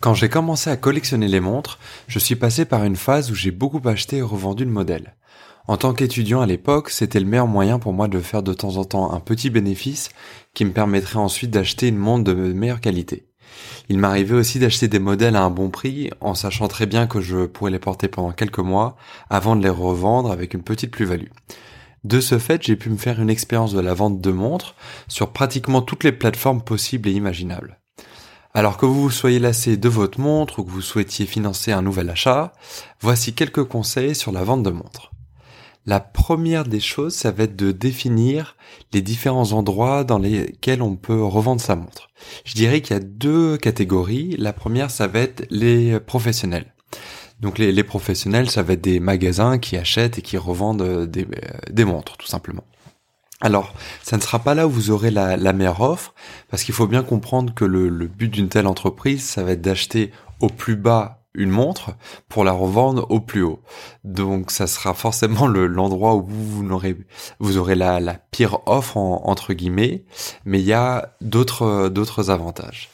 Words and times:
Quand 0.00 0.14
j'ai 0.14 0.30
commencé 0.30 0.70
à 0.70 0.78
collectionner 0.78 1.28
les 1.28 1.40
montres, 1.40 1.78
je 2.08 2.18
suis 2.18 2.34
passé 2.34 2.64
par 2.64 2.84
une 2.84 2.96
phase 2.96 3.30
où 3.30 3.34
j'ai 3.34 3.50
beaucoup 3.50 3.86
acheté 3.86 4.16
et 4.16 4.22
revendu 4.22 4.64
de 4.64 4.70
modèles. 4.70 5.14
En 5.68 5.76
tant 5.76 5.92
qu'étudiant 5.92 6.40
à 6.40 6.46
l'époque, 6.46 6.88
c'était 6.88 7.20
le 7.20 7.26
meilleur 7.26 7.46
moyen 7.46 7.78
pour 7.78 7.92
moi 7.92 8.08
de 8.08 8.18
faire 8.18 8.42
de 8.42 8.54
temps 8.54 8.78
en 8.78 8.84
temps 8.84 9.12
un 9.12 9.20
petit 9.20 9.50
bénéfice 9.50 10.08
qui 10.54 10.64
me 10.64 10.72
permettrait 10.72 11.18
ensuite 11.18 11.50
d'acheter 11.50 11.88
une 11.88 11.98
montre 11.98 12.24
de 12.24 12.32
meilleure 12.32 12.80
qualité. 12.80 13.28
Il 13.90 13.98
m'arrivait 13.98 14.36
aussi 14.36 14.58
d'acheter 14.58 14.88
des 14.88 14.98
modèles 14.98 15.36
à 15.36 15.42
un 15.42 15.50
bon 15.50 15.68
prix 15.68 16.08
en 16.22 16.34
sachant 16.34 16.66
très 16.66 16.86
bien 16.86 17.06
que 17.06 17.20
je 17.20 17.44
pourrais 17.44 17.70
les 17.70 17.78
porter 17.78 18.08
pendant 18.08 18.32
quelques 18.32 18.58
mois 18.58 18.96
avant 19.28 19.54
de 19.54 19.62
les 19.62 19.68
revendre 19.68 20.30
avec 20.30 20.54
une 20.54 20.62
petite 20.62 20.92
plus-value. 20.92 21.28
De 22.04 22.20
ce 22.20 22.38
fait, 22.38 22.62
j'ai 22.62 22.76
pu 22.76 22.88
me 22.88 22.96
faire 22.96 23.20
une 23.20 23.28
expérience 23.28 23.74
de 23.74 23.80
la 23.80 23.92
vente 23.92 24.22
de 24.22 24.30
montres 24.30 24.76
sur 25.08 25.30
pratiquement 25.34 25.82
toutes 25.82 26.04
les 26.04 26.12
plateformes 26.12 26.62
possibles 26.62 27.10
et 27.10 27.12
imaginables. 27.12 27.79
Alors 28.52 28.76
que 28.76 28.86
vous 28.86 29.10
soyez 29.10 29.38
lassé 29.38 29.76
de 29.76 29.88
votre 29.88 30.18
montre 30.18 30.58
ou 30.58 30.64
que 30.64 30.70
vous 30.70 30.80
souhaitiez 30.80 31.24
financer 31.24 31.70
un 31.70 31.82
nouvel 31.82 32.10
achat, 32.10 32.52
voici 33.00 33.32
quelques 33.32 33.62
conseils 33.62 34.16
sur 34.16 34.32
la 34.32 34.42
vente 34.42 34.64
de 34.64 34.70
montres. 34.70 35.12
La 35.86 36.00
première 36.00 36.64
des 36.64 36.80
choses, 36.80 37.14
ça 37.14 37.30
va 37.30 37.44
être 37.44 37.54
de 37.54 37.70
définir 37.70 38.56
les 38.92 39.02
différents 39.02 39.52
endroits 39.52 40.02
dans 40.02 40.18
lesquels 40.18 40.82
on 40.82 40.96
peut 40.96 41.22
revendre 41.22 41.60
sa 41.60 41.76
montre. 41.76 42.10
Je 42.44 42.54
dirais 42.54 42.80
qu'il 42.80 42.96
y 42.96 42.98
a 42.98 43.02
deux 43.02 43.56
catégories. 43.56 44.34
La 44.36 44.52
première, 44.52 44.90
ça 44.90 45.06
va 45.06 45.20
être 45.20 45.46
les 45.50 46.00
professionnels. 46.00 46.74
Donc 47.38 47.56
les, 47.56 47.84
professionnels, 47.84 48.50
ça 48.50 48.62
va 48.62 48.74
être 48.74 48.82
des 48.82 49.00
magasins 49.00 49.58
qui 49.58 49.76
achètent 49.76 50.18
et 50.18 50.22
qui 50.22 50.36
revendent 50.36 51.06
des, 51.06 51.26
des 51.70 51.84
montres, 51.84 52.16
tout 52.18 52.26
simplement. 52.26 52.64
Alors, 53.40 53.72
ça 54.02 54.16
ne 54.16 54.22
sera 54.22 54.38
pas 54.38 54.54
là 54.54 54.66
où 54.66 54.70
vous 54.70 54.90
aurez 54.90 55.10
la, 55.10 55.52
meilleure 55.52 55.80
offre, 55.80 56.14
parce 56.50 56.62
qu'il 56.62 56.74
faut 56.74 56.86
bien 56.86 57.02
comprendre 57.02 57.54
que 57.54 57.64
le, 57.64 57.88
but 58.06 58.28
d'une 58.28 58.48
telle 58.48 58.66
entreprise, 58.66 59.24
ça 59.24 59.42
va 59.42 59.52
être 59.52 59.62
d'acheter 59.62 60.12
au 60.40 60.48
plus 60.48 60.76
bas 60.76 61.16
une 61.32 61.50
montre 61.50 61.92
pour 62.28 62.44
la 62.44 62.52
revendre 62.52 63.06
au 63.08 63.20
plus 63.20 63.42
haut. 63.42 63.60
Donc, 64.04 64.50
ça 64.50 64.66
sera 64.66 64.92
forcément 64.94 65.46
l'endroit 65.46 66.16
où 66.16 66.26
vous, 66.26 66.70
aurez, 66.70 66.96
vous 67.38 67.64
la, 67.66 68.14
pire 68.30 68.58
offre 68.66 68.96
entre 68.98 69.54
guillemets, 69.54 70.04
mais 70.44 70.60
il 70.60 70.66
y 70.66 70.74
a 70.74 71.14
d'autres 71.22 72.30
avantages. 72.30 72.90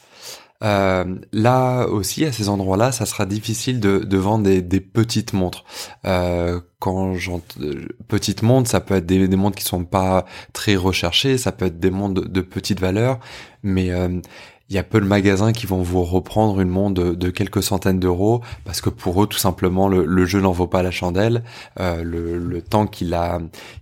Euh, 0.63 1.17
là 1.33 1.87
aussi, 1.87 2.25
à 2.25 2.33
ces 2.33 2.49
endroits-là, 2.49 2.93
ça 2.93 3.07
sera 3.07 3.27
difficile 3.27 3.81
de, 3.81 3.99
de 3.99 4.17
vendre 4.17 4.45
des, 4.45 4.63
des, 4.63 4.81
petites 4.81 5.33
montres. 5.33 5.65
Euh, 6.07 6.61
quand 6.79 7.15
j'entends 7.15 7.61
petites 8.09 8.43
montres, 8.43 8.71
ça 8.71 8.81
peut 8.81 8.95
être 8.95 9.07
des, 9.07 9.29
des, 9.29 9.37
montres 9.37 9.57
qui 9.57 9.65
sont 9.65 9.85
pas 9.85 10.25
très 10.53 10.77
recherchées, 10.77 11.39
ça 11.39 11.53
peut 11.53 11.67
être 11.67 11.79
des 11.79 11.91
montres 11.91 12.23
de, 12.23 12.29
de 12.29 12.41
petite 12.41 12.81
valeur, 12.81 13.19
mais 13.63 13.91
euh, 13.91 14.21
il 14.69 14.75
y 14.75 14.79
a 14.79 14.83
peu 14.83 15.01
de 15.01 15.07
magasins 15.07 15.53
qui 15.53 15.67
vont 15.67 15.83
vous 15.83 16.03
reprendre 16.03 16.61
une 16.61 16.69
montre 16.69 16.95
de, 16.95 17.15
de 17.15 17.31
quelques 17.31 17.63
centaines 17.63 18.01
d'euros 18.01 18.43
parce 18.65 18.81
que 18.81 18.91
pour 18.91 19.23
eux 19.23 19.27
tout 19.27 19.39
simplement 19.39 19.89
le, 19.89 20.05
le 20.05 20.27
jeu 20.27 20.41
n'en 20.41 20.51
vaut 20.51 20.67
pas 20.67 20.83
la 20.83 20.91
chandelle 20.91 21.45
euh, 21.79 22.03
le, 22.03 22.39
le, 22.39 22.63
temps 22.63 22.87
qu'il 22.87 23.15
a 23.15 23.39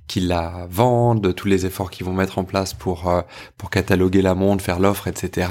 qu'il 0.07 0.29
la 0.29 0.67
vendent 0.69 1.35
tous 1.35 1.49
les 1.49 1.65
efforts 1.65 1.91
qu'ils 1.91 2.05
vont 2.05 2.13
mettre 2.13 2.39
en 2.39 2.45
place 2.45 2.75
pour 2.75 3.09
euh, 3.09 3.23
pour 3.57 3.71
cataloguer 3.71 4.21
la 4.21 4.35
montre 4.35 4.63
faire 4.63 4.79
l'offre 4.79 5.09
etc 5.09 5.49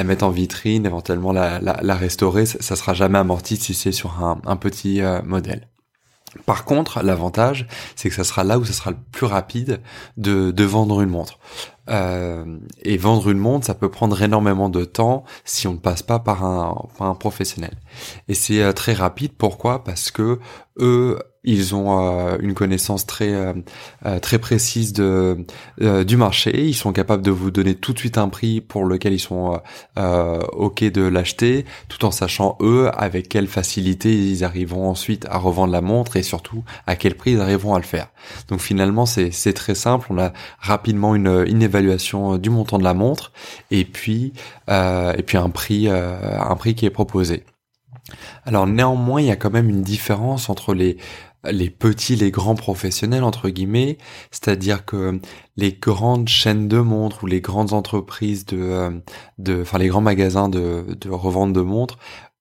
la 0.00 0.04
mettre 0.04 0.24
en 0.24 0.30
vitrine, 0.30 0.86
éventuellement 0.86 1.30
la, 1.32 1.94
restaurer, 1.94 2.46
ça, 2.46 2.74
sera 2.74 2.94
jamais 2.94 3.18
amorti 3.18 3.56
si 3.56 3.74
c'est 3.74 3.92
sur 3.92 4.24
un, 4.24 4.56
petit 4.56 5.02
euh, 5.02 5.20
modèle. 5.22 5.68
Par 6.46 6.64
contre, 6.64 7.02
l'avantage, 7.02 7.66
c'est 7.96 8.08
que 8.08 8.14
ça 8.14 8.24
sera 8.24 8.42
là 8.42 8.58
où 8.58 8.64
ça 8.64 8.72
sera 8.72 8.92
le 8.92 8.96
plus 9.12 9.26
rapide 9.26 9.80
de, 10.16 10.52
de 10.52 10.64
vendre 10.64 11.02
une 11.02 11.10
montre. 11.10 11.38
Euh, 11.90 12.58
et 12.82 12.96
vendre 12.96 13.28
une 13.28 13.38
montre, 13.38 13.66
ça 13.66 13.74
peut 13.74 13.90
prendre 13.90 14.22
énormément 14.22 14.70
de 14.70 14.84
temps 14.84 15.24
si 15.44 15.66
on 15.66 15.72
ne 15.72 15.78
passe 15.78 16.02
pas 16.02 16.18
par 16.18 16.44
un, 16.44 16.88
par 16.96 17.08
un 17.08 17.14
professionnel. 17.14 17.74
Et 18.28 18.34
c'est 18.34 18.62
euh, 18.62 18.72
très 18.72 18.94
rapide. 18.94 19.32
Pourquoi? 19.36 19.84
Parce 19.84 20.10
que 20.10 20.38
eux, 20.78 21.18
ils 21.42 21.74
ont 21.74 21.98
euh, 22.00 22.36
une 22.40 22.52
connaissance 22.52 23.06
très 23.06 23.32
euh, 23.32 23.54
euh, 24.04 24.18
très 24.18 24.38
précise 24.38 24.92
de 24.92 25.46
du 25.80 26.16
marché. 26.16 26.66
Ils 26.66 26.74
sont 26.74 26.92
capables 26.92 27.22
de 27.22 27.30
vous 27.30 27.50
donner 27.50 27.74
tout 27.74 27.92
de 27.92 27.98
suite 27.98 28.18
un 28.18 28.28
prix 28.28 28.60
pour 28.60 28.84
lequel 28.84 29.14
ils 29.14 29.20
sont 29.20 29.60
ok 29.96 30.84
de 30.84 31.02
l'acheter, 31.02 31.64
tout 31.88 32.04
en 32.04 32.10
sachant 32.10 32.58
eux 32.60 32.90
avec 32.96 33.28
quelle 33.28 33.46
facilité 33.46 34.12
ils 34.12 34.44
arriveront 34.44 34.88
ensuite 34.88 35.26
à 35.30 35.38
revendre 35.38 35.72
la 35.72 35.80
montre 35.80 36.16
et 36.16 36.22
surtout 36.22 36.64
à 36.86 36.96
quel 36.96 37.14
prix 37.14 37.32
ils 37.32 37.40
arriveront 37.40 37.74
à 37.74 37.78
le 37.78 37.84
faire. 37.84 38.08
Donc 38.48 38.60
finalement 38.60 39.06
c'est 39.06 39.30
c'est 39.30 39.52
très 39.52 39.74
simple. 39.74 40.06
On 40.10 40.18
a 40.18 40.32
rapidement 40.58 41.14
une, 41.14 41.44
une 41.46 41.62
évaluation 41.62 42.36
du 42.36 42.50
montant 42.50 42.78
de 42.78 42.84
la 42.84 42.94
montre 42.94 43.32
et 43.70 43.84
puis 43.84 44.32
et 44.68 45.22
puis 45.24 45.38
un 45.38 45.50
prix 45.50 45.88
un 45.88 46.56
prix 46.56 46.74
qui 46.74 46.86
est 46.86 46.90
proposé. 46.90 47.44
Alors 48.44 48.66
néanmoins, 48.66 49.20
il 49.20 49.26
y 49.26 49.30
a 49.30 49.36
quand 49.36 49.50
même 49.50 49.68
une 49.68 49.82
différence 49.82 50.50
entre 50.50 50.74
les 50.74 50.96
les 51.44 51.70
petits, 51.70 52.16
les 52.16 52.30
grands 52.30 52.54
professionnels 52.54 53.24
entre 53.24 53.48
guillemets, 53.48 53.98
c'est-à-dire 54.30 54.84
que 54.84 55.20
les 55.56 55.72
grandes 55.72 56.28
chaînes 56.28 56.68
de 56.68 56.78
montres 56.78 57.24
ou 57.24 57.26
les 57.26 57.40
grandes 57.40 57.72
entreprises 57.72 58.44
de, 58.46 58.58
euh, 58.58 58.90
de 59.38 59.62
enfin 59.62 59.78
les 59.78 59.88
grands 59.88 60.00
magasins 60.00 60.48
de, 60.48 60.84
de 61.00 61.10
revente 61.10 61.52
de 61.52 61.62
montres 61.62 61.98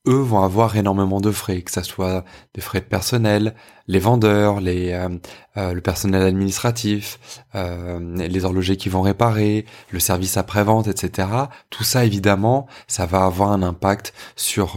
eux 0.07 0.21
vont 0.21 0.41
avoir 0.41 0.75
énormément 0.77 1.21
de 1.21 1.31
frais, 1.31 1.61
que 1.61 1.71
ça 1.71 1.83
soit 1.83 2.23
des 2.53 2.61
frais 2.61 2.79
de 2.79 2.85
personnel, 2.85 3.53
les 3.89 3.97
vendeurs, 3.97 4.59
euh, 4.63 5.09
euh, 5.57 5.73
le 5.73 5.81
personnel 5.81 6.21
administratif, 6.21 7.19
euh, 7.55 7.99
les 8.15 8.45
horlogers 8.45 8.77
qui 8.77 8.87
vont 8.87 9.01
réparer, 9.01 9.65
le 9.89 9.99
service 9.99 10.37
après-vente, 10.37 10.87
etc. 10.87 11.27
Tout 11.71 11.83
ça, 11.83 12.05
évidemment, 12.05 12.67
ça 12.87 13.07
va 13.07 13.25
avoir 13.25 13.51
un 13.51 13.63
impact 13.63 14.13
sur, 14.35 14.73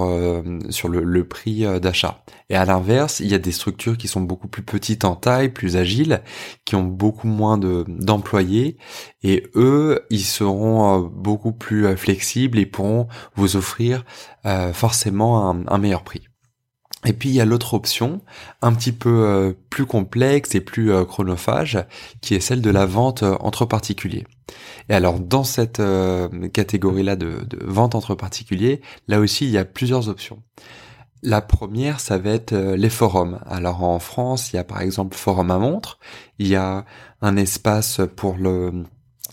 sur 0.70 0.88
le, 0.88 1.24
prix 1.24 1.66
d'achat. 1.80 2.24
Et 2.48 2.56
à 2.56 2.64
l'inverse, 2.64 3.20
il 3.20 3.28
y 3.28 3.34
a 3.34 3.38
des 3.38 3.52
structures 3.52 3.98
qui 3.98 4.08
sont 4.08 4.22
beaucoup 4.22 4.48
plus 4.48 4.62
petites 4.62 5.04
en 5.04 5.14
taille, 5.14 5.50
plus 5.50 5.76
agiles, 5.76 6.22
qui 6.64 6.74
ont 6.74 6.82
beaucoup 6.82 7.28
moins 7.28 7.58
de, 7.58 7.84
d'employés, 7.88 8.78
et 9.22 9.44
eux, 9.54 10.04
ils 10.08 10.24
seront 10.24 11.00
beaucoup 11.00 11.52
plus 11.52 11.96
flexibles 11.96 12.58
et 12.58 12.66
pourront 12.66 13.08
vous 13.34 13.56
offrir 13.56 14.04
forcément 14.72 15.50
un 15.68 15.78
meilleur 15.78 16.02
prix. 16.02 16.31
Et 17.04 17.12
puis 17.12 17.30
il 17.30 17.34
y 17.34 17.40
a 17.40 17.44
l'autre 17.44 17.74
option, 17.74 18.20
un 18.60 18.72
petit 18.72 18.92
peu 18.92 19.24
euh, 19.26 19.52
plus 19.70 19.86
complexe 19.86 20.54
et 20.54 20.60
plus 20.60 20.92
euh, 20.92 21.04
chronophage, 21.04 21.84
qui 22.20 22.34
est 22.34 22.40
celle 22.40 22.62
de 22.62 22.70
la 22.70 22.86
vente 22.86 23.24
euh, 23.24 23.36
entre 23.40 23.64
particuliers. 23.64 24.24
Et 24.88 24.94
alors 24.94 25.18
dans 25.18 25.44
cette 25.44 25.80
catégorie-là 26.52 27.16
de, 27.16 27.38
vente 27.64 27.94
entre 27.94 28.14
particuliers, 28.14 28.82
là 29.08 29.20
aussi 29.20 29.46
il 29.46 29.50
y 29.50 29.58
a 29.58 29.64
plusieurs 29.64 30.08
options. 30.08 30.42
La 31.22 31.40
première, 31.40 32.00
ça 32.00 32.18
va 32.18 32.30
être 32.30 32.52
les 32.52 32.90
forums. 32.90 33.38
Alors 33.46 33.84
en 33.84 34.00
France, 34.00 34.52
il 34.52 34.56
y 34.56 34.58
a 34.58 34.64
par 34.64 34.82
exemple 34.82 35.16
Forum 35.16 35.52
à 35.52 35.58
montre, 35.58 35.98
il 36.38 36.48
y 36.48 36.56
a 36.56 36.84
un 37.22 37.36
espace 37.36 38.00
pour 38.16 38.36
le 38.36 38.84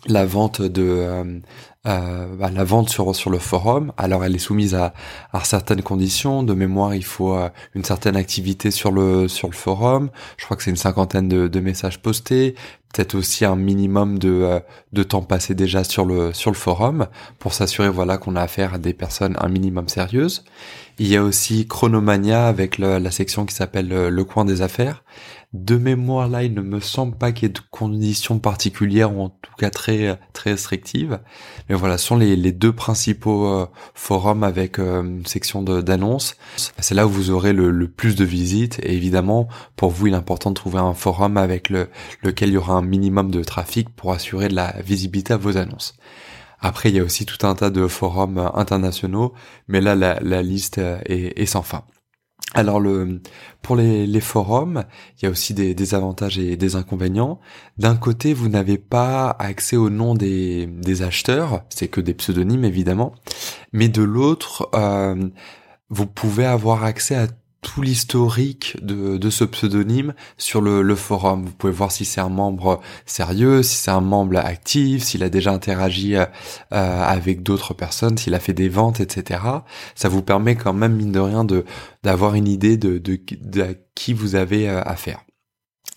la 0.05 0.25
vente 0.25 0.61
de 0.61 1.41
euh, 1.87 2.09
euh, 2.09 2.35
bah, 2.35 2.49
la 2.51 2.63
vente 2.63 2.89
sur 2.89 3.15
sur 3.15 3.29
le 3.29 3.39
forum. 3.39 3.91
Alors 3.97 4.23
elle 4.23 4.35
est 4.35 4.39
soumise 4.39 4.75
à, 4.75 4.93
à 5.33 5.43
certaines 5.43 5.81
conditions. 5.81 6.43
De 6.43 6.53
mémoire, 6.53 6.95
il 6.95 7.03
faut 7.05 7.33
euh, 7.33 7.49
une 7.75 7.83
certaine 7.83 8.15
activité 8.15 8.71
sur 8.71 8.91
le 8.91 9.27
sur 9.27 9.47
le 9.49 9.55
forum. 9.55 10.09
Je 10.37 10.45
crois 10.45 10.57
que 10.57 10.63
c'est 10.63 10.71
une 10.71 10.75
cinquantaine 10.77 11.27
de, 11.27 11.47
de 11.47 11.59
messages 11.59 12.01
postés, 12.01 12.55
peut-être 12.93 13.15
aussi 13.15 13.45
un 13.45 13.55
minimum 13.55 14.19
de 14.19 14.29
euh, 14.29 14.59
de 14.93 15.03
temps 15.03 15.21
passé 15.21 15.55
déjà 15.55 15.83
sur 15.83 16.05
le 16.05 16.33
sur 16.33 16.51
le 16.51 16.57
forum 16.57 17.07
pour 17.39 17.53
s'assurer 17.53 17.89
voilà 17.89 18.17
qu'on 18.17 18.35
a 18.35 18.41
affaire 18.41 18.73
à 18.75 18.77
des 18.77 18.93
personnes 18.93 19.35
un 19.39 19.49
minimum 19.49 19.87
sérieuses. 19.87 20.43
Il 21.01 21.07
y 21.07 21.15
a 21.15 21.23
aussi 21.23 21.65
Chronomania 21.65 22.47
avec 22.47 22.77
la 22.77 23.09
section 23.11 23.45
qui 23.45 23.55
s'appelle 23.55 23.87
le 23.87 24.23
coin 24.25 24.43
des 24.43 24.61
affaires 24.61 25.03
de 25.53 25.77
mémoire, 25.77 26.29
là, 26.29 26.43
il 26.43 26.53
ne 26.53 26.61
me 26.61 26.79
semble 26.79 27.17
pas 27.17 27.31
qu'il 27.31 27.47
y 27.47 27.49
ait 27.49 27.53
de 27.53 27.59
conditions 27.71 28.37
particulières 28.37 29.15
ou 29.15 29.21
en 29.21 29.29
tout 29.29 29.51
cas 29.57 29.71
très 29.71 30.19
très 30.31 30.51
restrictives. 30.51 31.19
Mais 31.69 31.75
voilà, 31.75 31.99
ce 31.99 32.07
sont 32.07 32.17
les, 32.17 32.35
deux 32.51 32.73
principaux 32.73 33.47
euh, 33.47 33.67
forums 33.93 34.43
avec 34.43 34.79
euh, 34.79 35.03
une 35.03 35.25
section 35.27 35.61
d'annonces. 35.61 36.35
C'est 36.79 36.95
là 36.95 37.05
où 37.05 37.09
vous 37.09 37.29
aurez 37.29 37.53
le, 37.53 37.87
plus 37.87 38.15
de 38.15 38.25
visites. 38.25 38.79
Et 38.83 38.95
évidemment, 38.95 39.47
pour 39.75 39.91
vous, 39.91 40.07
il 40.07 40.13
est 40.13 40.17
important 40.17 40.49
de 40.49 40.55
trouver 40.55 40.79
un 40.79 40.95
forum 40.95 41.37
avec 41.37 41.69
le, 41.69 41.89
lequel 42.23 42.49
il 42.49 42.53
y 42.53 42.57
aura 42.57 42.73
un 42.73 42.81
minimum 42.81 43.29
de 43.29 43.43
trafic 43.43 43.89
pour 43.89 44.11
assurer 44.11 44.49
de 44.49 44.55
la 44.55 44.75
visibilité 44.81 45.33
à 45.33 45.37
vos 45.37 45.57
annonces. 45.57 45.95
Après, 46.59 46.89
il 46.89 46.95
y 46.95 46.99
a 46.99 47.03
aussi 47.03 47.25
tout 47.25 47.45
un 47.45 47.53
tas 47.55 47.69
de 47.69 47.87
forums 47.87 48.51
internationaux, 48.55 49.33
mais 49.67 49.79
là, 49.79 49.95
la, 49.95 50.41
liste 50.41 50.77
est 51.05 51.45
sans 51.45 51.61
fin. 51.61 51.83
Alors 52.55 52.81
pour 53.61 53.75
les, 53.75 54.21
forums, 54.21 54.83
il 55.17 55.25
y 55.25 55.27
a 55.27 55.31
aussi 55.31 55.53
des, 55.53 55.75
des 55.75 55.93
avantages 55.93 56.39
et 56.39 56.57
des 56.57 56.75
inconvénients. 56.75 57.39
D'un 57.77 57.95
côté, 57.95 58.33
vous 58.33 58.49
n'avez 58.49 58.79
pas 58.79 59.35
accès 59.37 59.77
au 59.77 59.91
nom 59.91 60.15
des, 60.15 60.65
des 60.65 61.03
acheteurs, 61.03 61.63
c'est 61.69 61.87
que 61.89 62.01
des 62.01 62.15
pseudonymes 62.15 62.65
évidemment, 62.65 63.13
mais 63.71 63.87
de 63.87 64.01
l'autre, 64.01 64.67
euh, 64.73 65.29
vous 65.89 66.07
pouvez 66.07 66.45
avoir 66.45 66.83
accès 66.83 67.15
à 67.15 67.27
tout 67.61 67.81
l'historique 67.81 68.77
de, 68.81 69.17
de, 69.17 69.29
ce 69.29 69.43
pseudonyme 69.43 70.13
sur 70.37 70.61
le, 70.61 70.81
le, 70.81 70.95
forum. 70.95 71.45
Vous 71.45 71.51
pouvez 71.51 71.73
voir 71.73 71.91
si 71.91 72.05
c'est 72.05 72.21
un 72.21 72.29
membre 72.29 72.79
sérieux, 73.05 73.63
si 73.63 73.75
c'est 73.75 73.91
un 73.91 74.01
membre 74.01 74.37
actif, 74.37 75.03
s'il 75.03 75.23
a 75.23 75.29
déjà 75.29 75.51
interagi 75.51 76.15
euh, 76.15 76.25
avec 76.69 77.43
d'autres 77.43 77.73
personnes, 77.73 78.17
s'il 78.17 78.33
a 78.33 78.39
fait 78.39 78.53
des 78.53 78.69
ventes, 78.69 78.99
etc. 78.99 79.41
Ça 79.95 80.09
vous 80.09 80.21
permet 80.21 80.55
quand 80.55 80.73
même, 80.73 80.95
mine 80.95 81.11
de 81.11 81.19
rien, 81.19 81.43
de 81.43 81.65
d'avoir 82.03 82.35
une 82.35 82.47
idée 82.47 82.77
de, 82.77 82.97
de, 82.97 83.19
de, 83.41 83.77
qui 83.93 84.13
vous 84.13 84.35
avez 84.35 84.69
euh, 84.69 84.81
affaire. 84.83 85.21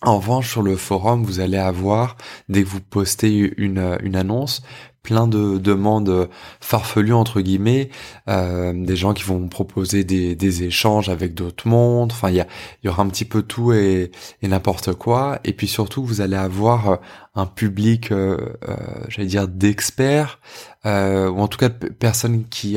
En 0.05 0.17
revanche, 0.17 0.51
sur 0.51 0.63
le 0.63 0.75
forum, 0.75 1.23
vous 1.23 1.39
allez 1.39 1.59
avoir, 1.59 2.17
dès 2.49 2.65
que 2.65 2.69
vous 2.69 2.81
postez 2.81 3.55
une, 3.57 3.99
une 4.03 4.17
annonce, 4.17 4.63
plein 5.03 5.27
de 5.27 5.59
demandes 5.59 6.29
farfelues 6.61 7.13
entre 7.13 7.41
guillemets, 7.41 7.91
euh, 8.29 8.73
des 8.75 8.97
gens 8.97 9.15
qui 9.15 9.25
vont 9.25 9.49
proposer 9.49 10.05
des, 10.05 10.35
des 10.37 10.63
échanges 10.63 11.09
avec 11.09 11.35
d'autres 11.35 11.67
mondes. 11.69 12.13
Enfin, 12.13 12.31
il 12.31 12.37
y, 12.37 12.87
y 12.87 12.89
aura 12.89 13.03
un 13.03 13.09
petit 13.09 13.25
peu 13.25 13.43
tout 13.43 13.73
et, 13.73 14.11
et 14.43 14.49
n'importe 14.49 14.93
quoi. 14.95 15.41
Et 15.45 15.53
puis 15.53 15.67
surtout, 15.69 16.05
vous 16.05 16.21
allez 16.21 16.37
avoir 16.37 17.01
un 17.35 17.47
public, 17.47 18.13
euh, 18.13 18.37
euh, 18.69 18.77
j'allais 19.09 19.29
dire, 19.29 19.49
d'experts 19.49 20.39
euh, 20.85 21.31
ou 21.31 21.39
en 21.41 21.49
tout 21.49 21.59
cas 21.59 21.71
de 21.71 21.89
personnes 21.89 22.45
qui 22.49 22.77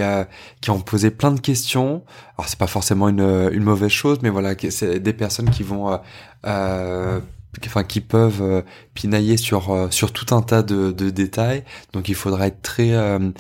qui 0.62 0.70
ont 0.70 0.80
posé 0.80 1.12
plein 1.12 1.32
de 1.32 1.40
questions. 1.40 2.04
Alors 2.38 2.48
c'est 2.48 2.60
pas 2.60 2.68
forcément 2.68 3.10
une, 3.10 3.50
une 3.52 3.64
mauvaise 3.64 3.92
chose, 3.92 4.20
mais 4.22 4.30
voilà, 4.30 4.56
c'est 4.70 5.00
des 5.00 5.14
personnes 5.14 5.50
qui 5.50 5.64
vont 5.64 6.00
euh, 6.46 7.20
enfin 7.66 7.84
qui 7.84 8.02
peuvent 8.02 8.42
euh, 8.42 8.62
pinailler 8.94 9.38
sur 9.38 9.72
euh, 9.72 9.90
sur 9.90 10.12
tout 10.12 10.34
un 10.36 10.42
tas 10.42 10.64
de, 10.64 10.92
de, 10.92 11.10
détails. 11.10 11.64
Donc 11.94 12.10
il 12.10 12.16
faudra 12.16 12.48
être 12.48 12.62
très 12.62 12.92
euh, 12.92 13.32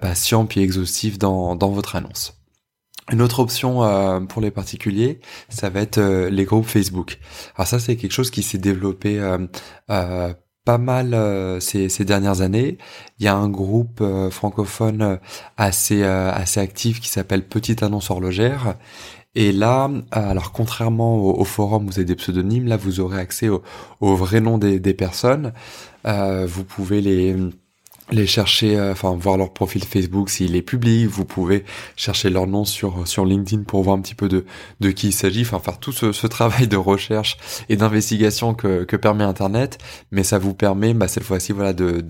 patient 0.00 0.46
puis 0.46 0.60
exhaustif 0.60 1.18
dans 1.18 1.56
dans 1.56 1.70
votre 1.70 1.96
annonce. 1.96 2.38
Une 3.12 3.20
autre 3.20 3.40
option 3.40 4.26
pour 4.28 4.40
les 4.40 4.50
particuliers, 4.50 5.20
ça 5.50 5.68
va 5.68 5.82
être 5.82 6.00
les 6.00 6.44
groupes 6.44 6.64
Facebook. 6.64 7.18
Alors 7.54 7.66
ça 7.66 7.78
c'est 7.78 7.96
quelque 7.96 8.12
chose 8.12 8.30
qui 8.30 8.42
s'est 8.42 8.56
développé 8.56 9.20
pas 9.86 10.78
mal 10.78 11.60
ces, 11.60 11.90
ces, 11.90 12.06
dernières 12.06 12.40
années. 12.40 12.78
Il 13.18 13.26
y 13.26 13.28
a 13.28 13.36
un 13.36 13.50
groupe 13.50 14.02
francophone 14.30 15.18
assez 15.58 16.02
assez 16.02 16.60
actif 16.60 16.98
qui 16.98 17.10
s'appelle 17.10 17.46
Petite 17.46 17.82
Annonce 17.82 18.10
Horlogère 18.10 18.74
et 19.34 19.52
là, 19.52 19.88
euh, 19.88 20.00
alors 20.12 20.52
contrairement 20.52 21.16
au, 21.16 21.44
forum, 21.44 21.86
vous 21.86 21.98
avez 21.98 22.04
des 22.04 22.14
pseudonymes, 22.14 22.66
là 22.66 22.76
vous 22.76 23.00
aurez 23.00 23.18
accès 23.18 23.48
au, 23.48 23.62
au 24.00 24.14
vrai 24.14 24.40
nom 24.40 24.58
des, 24.58 24.78
des 24.80 24.94
personnes. 24.94 25.52
Euh, 26.06 26.46
vous 26.46 26.64
pouvez 26.64 27.00
les 27.00 27.36
les 28.10 28.26
chercher, 28.26 28.76
euh, 28.76 28.92
enfin 28.92 29.16
voir 29.16 29.36
leur 29.36 29.52
profil 29.52 29.84
Facebook 29.84 30.30
s'il 30.30 30.56
est 30.56 30.62
public. 30.62 31.06
Vous 31.06 31.24
pouvez 31.24 31.64
chercher 31.96 32.30
leur 32.30 32.46
nom 32.46 32.64
sur 32.64 33.06
sur 33.08 33.24
LinkedIn 33.24 33.62
pour 33.64 33.82
voir 33.82 33.96
un 33.96 34.00
petit 34.00 34.14
peu 34.14 34.28
de 34.28 34.44
de 34.80 34.90
qui 34.90 35.08
il 35.08 35.12
s'agit. 35.12 35.42
Enfin 35.42 35.58
faire 35.60 35.78
tout 35.78 35.92
ce, 35.92 36.12
ce, 36.12 36.26
travail 36.34 36.68
de 36.68 36.76
recherche 36.76 37.36
et 37.68 37.76
d'investigation 37.76 38.54
que 38.54 38.84
que 38.84 38.96
permet 38.96 39.24
Internet, 39.24 39.78
mais 40.10 40.22
ça 40.22 40.38
vous 40.38 40.54
permet, 40.54 40.94
bah, 40.94 41.08
cette 41.08 41.24
fois-ci, 41.24 41.52
voilà, 41.52 41.72
de 41.72 42.00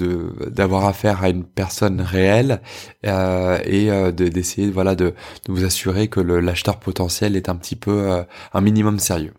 d'avoir 0.50 0.86
affaire 0.86 1.22
à 1.22 1.28
une 1.30 1.44
personne 1.44 2.00
réelle 2.00 2.60
euh, 3.06 3.58
et 3.64 3.90
euh, 3.90 4.12
d'essayer, 4.12 4.70
voilà, 4.70 4.94
de, 4.94 5.14
de 5.46 5.52
vous 5.52 5.64
assurer 5.64 6.08
que 6.08 6.20
l'acheteur 6.20 6.78
potentiel 6.80 7.36
est 7.36 7.48
un 7.48 7.56
petit 7.56 7.76
peu 7.76 8.10
euh, 8.12 8.22
un 8.52 8.60
minimum 8.60 8.98
sérieux. 8.98 9.34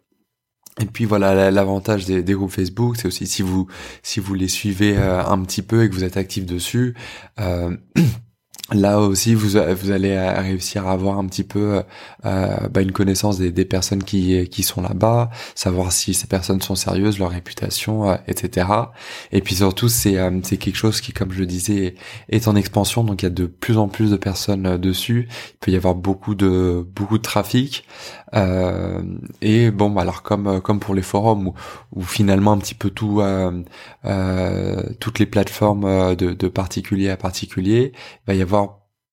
Et 0.81 0.85
puis 0.85 1.05
voilà, 1.05 1.51
l'avantage 1.51 2.05
des, 2.05 2.33
groupes 2.33 2.51
Facebook, 2.51 2.97
c'est 2.97 3.07
aussi 3.07 3.27
si 3.27 3.41
vous 3.41 3.67
si 4.03 4.19
vous 4.19 4.33
les 4.33 4.49
suivez 4.49 4.97
euh, 4.97 5.23
un 5.23 5.41
petit 5.43 5.61
peu 5.61 5.83
et 5.83 5.89
que 5.89 5.95
vous 5.95 6.03
êtes 6.03 6.17
actif 6.17 6.45
dessus, 6.45 6.95
euh, 7.39 7.77
là 8.73 8.99
aussi 8.99 9.35
vous, 9.35 9.59
vous 9.59 9.91
allez 9.91 10.17
réussir 10.17 10.87
à 10.87 10.93
avoir 10.93 11.19
un 11.19 11.27
petit 11.27 11.43
peu 11.43 11.83
euh, 12.25 12.67
bah, 12.67 12.81
une 12.81 12.91
connaissance 12.91 13.37
des, 13.37 13.51
des, 13.51 13.65
personnes 13.65 14.03
qui, 14.03 14.47
qui 14.49 14.63
sont 14.63 14.81
là-bas, 14.81 15.29
savoir 15.53 15.91
si 15.91 16.13
ces 16.13 16.27
personnes 16.27 16.61
sont 16.61 16.75
sérieuses, 16.75 17.19
leur 17.19 17.29
réputation, 17.29 18.09
euh, 18.09 18.15
etc. 18.27 18.67
Et 19.31 19.41
puis 19.41 19.55
surtout 19.55 19.89
c'est 19.89 20.17
euh, 20.17 20.39
c'est 20.43 20.57
quelque 20.57 20.77
chose 20.77 21.01
qui, 21.01 21.13
comme 21.13 21.31
je 21.31 21.39
le 21.39 21.45
disais, 21.45 21.95
est 22.29 22.47
en 22.47 22.55
expansion, 22.55 23.03
donc 23.03 23.21
il 23.21 23.25
y 23.25 23.27
a 23.27 23.31
de 23.31 23.45
plus 23.45 23.77
en 23.77 23.87
plus 23.87 24.11
de 24.11 24.17
personnes 24.17 24.65
euh, 24.65 24.77
dessus. 24.77 25.27
Il 25.29 25.57
peut 25.59 25.71
y 25.71 25.75
avoir 25.75 25.95
beaucoup 25.95 26.35
de 26.35 26.85
beaucoup 26.95 27.17
de 27.17 27.23
trafic. 27.23 27.85
et 29.41 29.71
bon, 29.71 29.89
bah, 29.91 30.01
alors 30.01 30.21
comme 30.23 30.61
comme 30.61 30.79
pour 30.79 30.95
les 30.95 31.01
forums 31.01 31.47
où, 31.47 31.53
où 31.93 32.01
finalement 32.01 32.51
un 32.53 32.57
petit 32.57 32.75
peu 32.75 32.89
tout 32.89 33.21
toutes 34.99 35.19
les 35.19 35.25
plateformes 35.25 36.15
de, 36.15 36.33
de 36.33 36.47
particulier 36.47 37.09
à 37.09 37.17
particulier, 37.17 37.93
il 37.95 38.27
va 38.27 38.33
y 38.35 38.41
avoir 38.41 38.54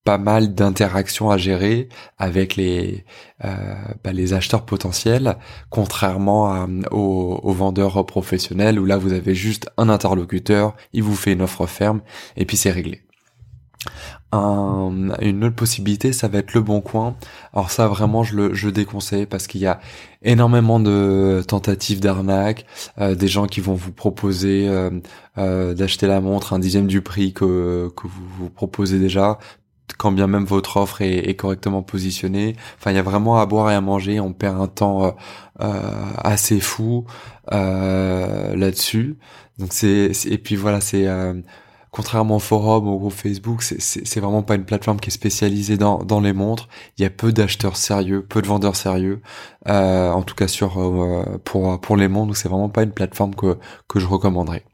pas 0.04 0.18
mal 0.18 0.54
d'interactions 0.54 1.30
à 1.30 1.36
gérer 1.38 1.88
avec 2.18 2.56
les 2.56 3.04
euh, 3.44 3.74
bah, 4.02 4.12
les 4.12 4.34
acheteurs 4.34 4.64
potentiels, 4.64 5.36
contrairement 5.70 6.66
aux, 6.90 7.52
vendeurs 7.52 8.04
professionnels 8.06 8.78
où 8.78 8.84
là 8.84 8.96
vous 8.98 9.12
avez 9.12 9.34
juste 9.34 9.70
un 9.76 9.88
interlocuteur, 9.88 10.74
il 10.92 11.02
vous 11.02 11.14
fait 11.14 11.32
une 11.32 11.42
offre 11.42 11.66
ferme 11.66 12.00
et 12.36 12.44
puis 12.44 12.56
c'est 12.56 12.70
réglé. 12.70 13.02
une 14.32 15.44
autre 15.44 15.56
possibilité, 15.56 16.12
ça 16.12 16.28
va 16.28 16.38
être 16.38 16.54
le 16.54 16.62
bon 16.62 16.80
coin. 16.80 17.16
Alors 17.52 17.70
ça 17.70 17.86
vraiment 17.88 18.22
je 18.24 18.36
le, 18.36 18.54
je 18.54 18.68
déconseille 18.70 19.26
parce 19.26 19.46
qu'il 19.46 19.60
y 19.60 19.66
a 19.66 19.80
énormément 20.22 20.80
de 20.80 21.42
tentatives 21.46 22.00
d'arnaque, 22.00 22.64
euh, 22.98 23.14
des 23.14 23.28
gens 23.28 23.46
qui 23.46 23.60
vont 23.60 23.74
vous 23.74 23.92
proposer 23.92 24.68
euh, 25.38 25.74
d'acheter 25.74 26.06
la 26.06 26.20
montre 26.20 26.52
un 26.52 26.58
dixième 26.58 26.86
du 26.86 27.02
prix 27.02 27.32
que, 27.32 27.90
que 27.96 28.06
vous, 28.06 28.26
vous 28.38 28.50
proposez 28.50 28.98
déjà 28.98 29.38
quand 29.98 30.12
bien 30.12 30.26
même 30.26 30.44
votre 30.44 30.76
offre 30.76 31.02
est, 31.02 31.34
correctement 31.34 31.82
positionnée. 31.82 32.56
Enfin, 32.78 32.92
il 32.92 32.96
y 32.96 32.98
a 32.98 33.02
vraiment 33.02 33.38
à 33.38 33.46
boire 33.46 33.70
et 33.70 33.74
à 33.74 33.80
manger. 33.80 34.20
On 34.20 34.32
perd 34.32 34.60
un 34.60 34.68
temps 34.68 35.04
euh, 35.04 35.10
euh, 35.60 35.80
assez 36.18 36.60
fou 36.60 37.06
euh, 37.52 38.54
là-dessus. 38.56 39.18
Donc 39.58 39.72
c'est 39.72 40.10
et 40.26 40.38
puis 40.38 40.56
voilà, 40.56 40.80
c'est 40.80 41.06
contrairement 41.90 42.36
au 42.36 42.38
forum 42.40 42.88
ou 42.88 42.92
au 42.92 42.98
groupe 42.98 43.12
Facebook, 43.12 43.62
c'est 43.62 44.20
vraiment 44.20 44.42
pas 44.42 44.54
une 44.54 44.64
plateforme 44.64 44.98
qui 44.98 45.10
est 45.10 45.12
spécialisée 45.12 45.76
dans, 45.76 46.02
dans 46.04 46.20
les 46.20 46.32
montres. 46.32 46.68
Il 46.98 47.02
y 47.02 47.04
a 47.04 47.10
peu 47.10 47.32
d'acheteurs 47.32 47.76
sérieux, 47.76 48.24
peu 48.24 48.42
de 48.42 48.46
vendeurs 48.46 48.76
sérieux. 48.76 49.20
en 49.66 50.22
tout 50.22 50.34
cas 50.34 50.48
sur 50.48 51.40
pour 51.44 51.80
pour 51.80 51.96
les 51.96 52.08
montres, 52.08 52.36
c'est 52.36 52.48
vraiment 52.48 52.70
pas 52.70 52.82
une 52.82 52.92
plateforme 52.92 53.34
que 53.34 53.58
que 53.88 54.00
je 54.00 54.06
recommanderais. 54.06 54.64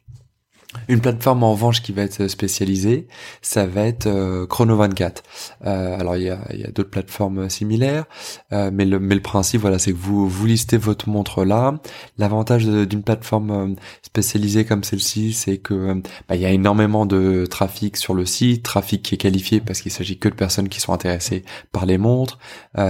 Une 0.86 1.00
plateforme 1.00 1.44
en 1.44 1.52
revanche 1.52 1.80
qui 1.80 1.92
va 1.92 2.02
être 2.02 2.28
spécialisée, 2.28 3.06
ça 3.40 3.66
va 3.66 3.86
être 3.86 4.06
euh, 4.06 4.46
Chrono24. 4.46 5.22
Euh, 5.64 5.98
alors 5.98 6.16
il 6.16 6.24
y 6.24 6.28
a, 6.28 6.40
y 6.54 6.62
a 6.62 6.70
d'autres 6.70 6.90
plateformes 6.90 7.48
similaires, 7.48 8.04
euh, 8.52 8.70
mais, 8.70 8.84
le, 8.84 9.00
mais 9.00 9.14
le 9.14 9.22
principe 9.22 9.62
voilà 9.62 9.78
c'est 9.78 9.92
que 9.92 9.96
vous 9.96 10.28
vous 10.28 10.44
listez 10.44 10.76
votre 10.76 11.08
montre 11.08 11.46
là. 11.46 11.80
L'avantage 12.18 12.66
d'une 12.66 13.02
plateforme 13.02 13.50
euh, 13.50 13.74
spécialisée 14.02 14.66
comme 14.66 14.84
celle-ci, 14.84 15.32
c'est 15.32 15.56
que 15.56 15.72
euh, 15.72 15.94
bah, 16.28 16.36
il 16.36 16.42
y 16.42 16.44
a 16.44 16.50
énormément 16.50 17.06
de 17.06 17.46
trafic 17.46 17.96
sur 17.96 18.12
le 18.12 18.26
site, 18.26 18.62
trafic 18.62 19.02
qui 19.02 19.14
est 19.14 19.18
qualifié 19.18 19.62
parce 19.62 19.80
qu'il 19.80 19.92
s'agit 19.92 20.18
que 20.18 20.28
de 20.28 20.34
personnes 20.34 20.68
qui 20.68 20.80
sont 20.80 20.92
intéressées 20.92 21.44
par 21.72 21.86
les 21.86 21.96
montres. 21.96 22.38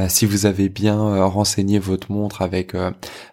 si 0.09 0.27
vous 0.27 0.47
avez 0.47 0.69
bien 0.69 1.25
renseigné 1.27 1.79
votre 1.79 2.11
montre 2.11 2.43
avec 2.43 2.75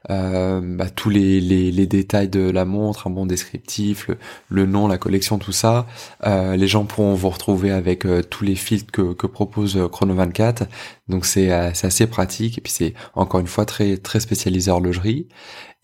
bah, 0.08 0.90
tous 0.96 1.10
les, 1.10 1.42
les, 1.42 1.72
les, 1.72 1.88
détails 1.88 2.30
de 2.30 2.50
la 2.52 2.66
montre, 2.66 3.08
un 3.08 3.10
bon 3.10 3.26
descriptif, 3.26 4.10
le 4.50 4.66
nom, 4.66 4.88
la 4.88 4.98
collection, 4.98 5.38
tout 5.38 5.52
ça, 5.52 5.86
euh, 6.26 6.56
les 6.56 6.68
gens 6.68 6.86
pourront 6.86 7.14
vous 7.14 7.30
retrouver 7.30 7.72
avec 7.72 8.06
euh, 8.06 8.22
tous 8.24 8.44
les 8.44 8.56
filtres 8.56 8.92
que, 8.92 9.14
que 9.14 9.28
propose 9.28 9.78
euh, 9.78 9.88
Chrono 9.88 10.14
24. 10.16 10.64
Donc 11.08 11.26
c'est 11.26 11.52
assez 11.52 12.08
pratique 12.08 12.58
et 12.58 12.62
puis 12.62 12.72
c'est 12.72 12.94
encore 13.14 13.40
une 13.40 13.48
fois 13.48 13.66
très 13.66 13.98
très 13.98 14.20
spécialisé 14.20 14.72
horlogerie. 14.72 15.28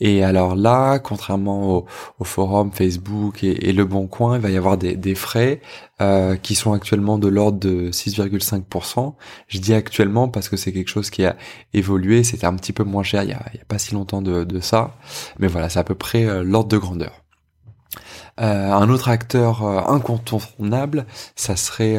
Et 0.02 0.24
alors 0.24 0.56
là, 0.56 0.98
contrairement 0.98 1.78
au, 1.78 1.86
au 2.20 2.24
forum 2.24 2.72
Facebook 2.72 3.44
et, 3.44 3.72
Le 3.72 3.86
Bon 3.86 4.08
Coin, 4.08 4.36
il 4.38 4.42
va 4.42 4.50
y 4.50 4.58
avoir 4.58 4.76
des, 4.78 4.96
des 4.96 5.14
frais 5.14 5.62
euh, 6.02 6.36
qui 6.38 6.56
sont 6.56 6.74
actuellement 6.74 7.20
de 7.20 7.28
l'ordre 7.28 7.60
de 7.60 7.92
6,5%. 7.92 9.14
Je 9.48 9.60
dis 9.60 9.76
actuellement 9.76 10.28
parce 10.28 10.50
que 10.50 10.58
c'est 10.58 10.74
quelque 10.74 10.90
chose 10.90 11.12
qui 11.12 11.24
a 11.24 11.38
évolué. 11.74 12.24
C'était 12.24 12.48
un 12.48 12.56
petit 12.56 12.74
peu 12.74 12.84
moins 12.84 13.04
cher 13.04 13.22
il 13.24 13.30
y 13.30 13.34
a, 13.34 13.46
il 13.54 13.60
y 13.60 13.62
a 13.62 13.66
pas 13.66 13.78
si 13.78 13.94
longtemps 13.94 14.24
de, 14.24 14.44
de 14.44 14.60
ça. 14.60 14.98
Mais 15.38 15.48
voilà, 15.48 15.70
c'est 15.70 15.80
à 15.80 15.84
peu 15.84 15.96
près 15.96 16.44
l'ordre 16.44 16.70
de 16.70 16.78
grandeur. 16.80 17.22
Un 18.42 18.90
autre 18.90 19.10
acteur 19.10 19.64
incontournable, 19.90 21.06
ça 21.36 21.56
serait 21.56 21.98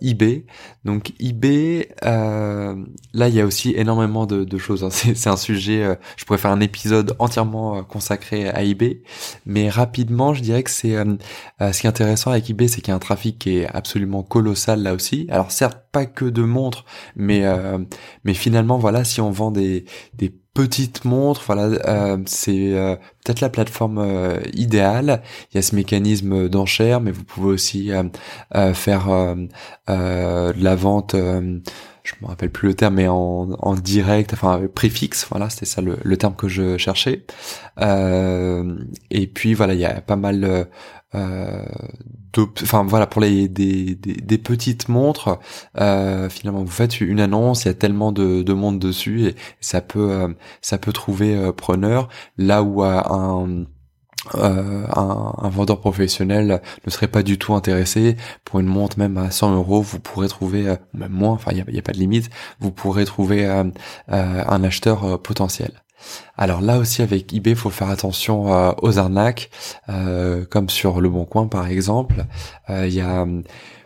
eBay. 0.00 0.44
Donc 0.84 1.12
eBay, 1.20 1.88
là 2.02 3.28
il 3.28 3.34
y 3.34 3.40
a 3.40 3.46
aussi 3.46 3.72
énormément 3.76 4.26
de, 4.26 4.58
choses. 4.58 4.84
Hein. 4.84 4.90
C'est 5.14 5.28
un 5.28 5.36
sujet, 5.36 5.98
je 6.16 6.24
pourrais 6.24 6.38
faire 6.38 6.50
un 6.50 6.60
épisode 6.60 7.16
entièrement 7.18 7.82
consacré 7.82 8.48
à 8.48 8.62
eBay, 8.62 9.02
mais 9.46 9.68
rapidement, 9.68 10.34
je 10.34 10.42
dirais 10.42 10.62
que 10.62 10.70
c'est 10.70 10.96
ce 11.60 11.80
qui 11.80 11.86
est 11.86 11.90
intéressant 11.90 12.30
avec 12.30 12.48
eBay, 12.50 12.68
c'est 12.68 12.80
qu'il 12.80 12.88
y 12.88 12.92
a 12.92 12.96
un 12.96 12.98
trafic 12.98 13.38
qui 13.38 13.58
est 13.58 13.66
absolument 13.66 14.22
colossal 14.22 14.82
là 14.82 14.94
aussi. 14.94 15.26
Alors 15.30 15.50
certes, 15.50 15.78
pas 15.92 16.06
que 16.06 16.24
de 16.24 16.42
montres, 16.42 16.84
mais 17.16 17.42
mais 18.24 18.34
finalement 18.34 18.78
voilà, 18.78 19.04
si 19.04 19.20
on 19.20 19.30
vend 19.30 19.50
des 19.50 19.84
des 20.14 20.41
petites 20.54 21.04
montres, 21.04 21.42
voilà, 21.46 21.62
euh, 21.88 22.18
c'est 22.26 22.74
euh, 22.74 22.96
peut-être 23.24 23.40
la 23.40 23.48
plateforme 23.48 23.98
euh, 23.98 24.40
idéale. 24.52 25.22
Il 25.50 25.56
y 25.56 25.58
a 25.58 25.62
ce 25.62 25.74
mécanisme 25.74 26.48
d'enchère, 26.48 27.00
mais 27.00 27.10
vous 27.10 27.24
pouvez 27.24 27.48
aussi 27.48 27.90
faire 28.74 29.06
de 29.88 30.62
la 30.62 30.74
vente. 30.76 31.16
Je 32.04 32.14
me 32.20 32.26
rappelle 32.26 32.50
plus 32.50 32.68
le 32.68 32.74
terme, 32.74 32.94
mais 32.94 33.08
en, 33.08 33.50
en 33.58 33.74
direct, 33.74 34.32
enfin 34.32 34.60
préfixe. 34.74 35.26
Voilà, 35.30 35.50
c'était 35.50 35.66
ça 35.66 35.80
le, 35.82 36.16
terme 36.16 36.34
que 36.36 36.48
je 36.48 36.76
cherchais. 36.76 37.24
et 37.80 39.26
puis 39.26 39.54
voilà, 39.54 39.74
il 39.74 39.80
y 39.80 39.84
a 39.84 40.00
pas 40.00 40.16
mal 40.16 40.68
euh, 41.14 41.64
enfin 42.62 42.84
voilà 42.84 43.06
pour 43.06 43.20
les 43.20 43.46
des, 43.48 43.94
des, 43.94 44.38
petites 44.38 44.88
montres 44.88 45.38
euh, 45.78 46.30
finalement 46.30 46.64
vous 46.64 46.70
faites 46.70 47.02
une 47.02 47.20
annonce 47.20 47.64
il 47.64 47.68
y 47.68 47.70
a 47.70 47.74
tellement 47.74 48.12
de, 48.12 48.42
de 48.42 48.52
monde 48.54 48.78
dessus 48.78 49.26
et 49.26 49.36
ça 49.60 49.82
peut 49.82 50.10
euh, 50.10 50.28
ça 50.62 50.78
peut 50.78 50.92
trouver 50.92 51.36
euh, 51.36 51.52
preneur 51.52 52.08
là 52.38 52.62
où 52.62 52.82
un 52.82 53.66
euh, 54.34 54.86
un, 54.94 55.48
vendeur 55.48 55.80
professionnel 55.80 56.62
ne 56.86 56.90
serait 56.90 57.08
pas 57.08 57.22
du 57.22 57.38
tout 57.38 57.54
intéressé 57.54 58.16
pour 58.44 58.60
une 58.60 58.66
montre 58.66 58.98
même 58.98 59.16
à 59.18 59.30
100 59.30 59.54
euros 59.56 59.82
vous 59.82 59.98
pourrez 59.98 60.28
trouver 60.28 60.76
même 60.94 61.10
moins 61.10 61.32
enfin 61.32 61.50
il 61.52 61.64
n'y 61.68 61.78
a, 61.78 61.82
pas 61.82 61.92
de 61.92 61.98
limite 61.98 62.30
vous 62.60 62.70
pourrez 62.70 63.04
trouver 63.04 63.44
un 64.08 64.64
acheteur 64.64 65.20
potentiel 65.20 65.82
alors 66.36 66.60
là 66.60 66.78
aussi 66.78 67.02
avec 67.02 67.32
eBay, 67.32 67.54
faut 67.54 67.70
faire 67.70 67.90
attention 67.90 68.52
euh, 68.52 68.72
aux 68.82 68.98
arnaques, 68.98 69.50
euh, 69.88 70.44
comme 70.48 70.68
sur 70.68 71.00
Le 71.00 71.08
Bon 71.08 71.24
Coin 71.24 71.46
par 71.46 71.66
exemple. 71.66 72.24
Euh, 72.70 72.86
il 72.86 72.94
y 72.94 73.00
a 73.00 73.26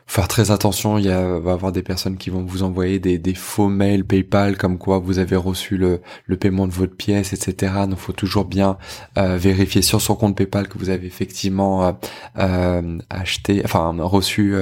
faire 0.06 0.28
très 0.28 0.50
attention, 0.50 0.98
il 0.98 1.06
y 1.06 1.08
va 1.08 1.52
avoir 1.52 1.72
des 1.72 1.82
personnes 1.82 2.16
qui 2.16 2.30
vont 2.30 2.44
vous 2.44 2.62
envoyer 2.62 2.98
des, 2.98 3.34
faux 3.34 3.68
mails 3.68 4.04
PayPal 4.04 4.56
comme 4.56 4.78
quoi 4.78 4.98
vous 4.98 5.18
avez 5.18 5.36
reçu 5.36 5.76
le, 5.76 6.00
le 6.26 6.36
paiement 6.36 6.66
de 6.66 6.72
votre 6.72 6.94
pièce, 6.94 7.32
etc. 7.32 7.72
Donc 7.88 7.98
faut 7.98 8.12
toujours 8.12 8.44
bien 8.44 8.78
vérifier 9.16 9.82
sur 9.82 10.00
son 10.00 10.14
compte 10.14 10.36
PayPal 10.36 10.68
que 10.68 10.78
vous 10.78 10.90
avez 10.90 11.06
effectivement 11.06 11.98
acheté, 12.34 13.62
enfin 13.64 13.94
reçu 13.98 14.54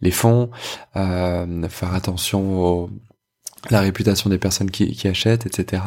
les 0.00 0.10
fonds. 0.10 0.50
faire 0.94 1.94
attention 1.94 2.62
aux 2.62 2.90
la 3.68 3.80
réputation 3.80 4.30
des 4.30 4.38
personnes 4.38 4.70
qui, 4.70 4.92
qui 4.92 5.08
achètent, 5.08 5.46
etc. 5.46 5.82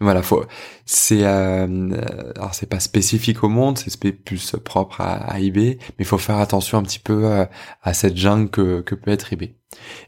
Voilà, 0.00 0.22
faut, 0.22 0.44
c'est, 0.86 1.24
euh, 1.24 1.90
alors 2.36 2.54
c'est 2.54 2.68
pas 2.68 2.80
spécifique 2.80 3.44
au 3.44 3.48
monde, 3.48 3.78
c'est 3.78 3.98
plus 3.98 4.56
propre 4.64 5.00
à, 5.00 5.38
eBay, 5.40 5.78
mais 5.98 6.04
faut 6.04 6.18
faire 6.18 6.38
attention 6.38 6.78
un 6.78 6.82
petit 6.82 6.98
peu 7.00 7.26
euh, 7.26 7.44
à, 7.82 7.92
cette 7.92 8.16
jungle 8.16 8.48
que, 8.48 8.80
que 8.80 8.94
peut 8.94 9.10
être 9.10 9.32
eBay. 9.32 9.54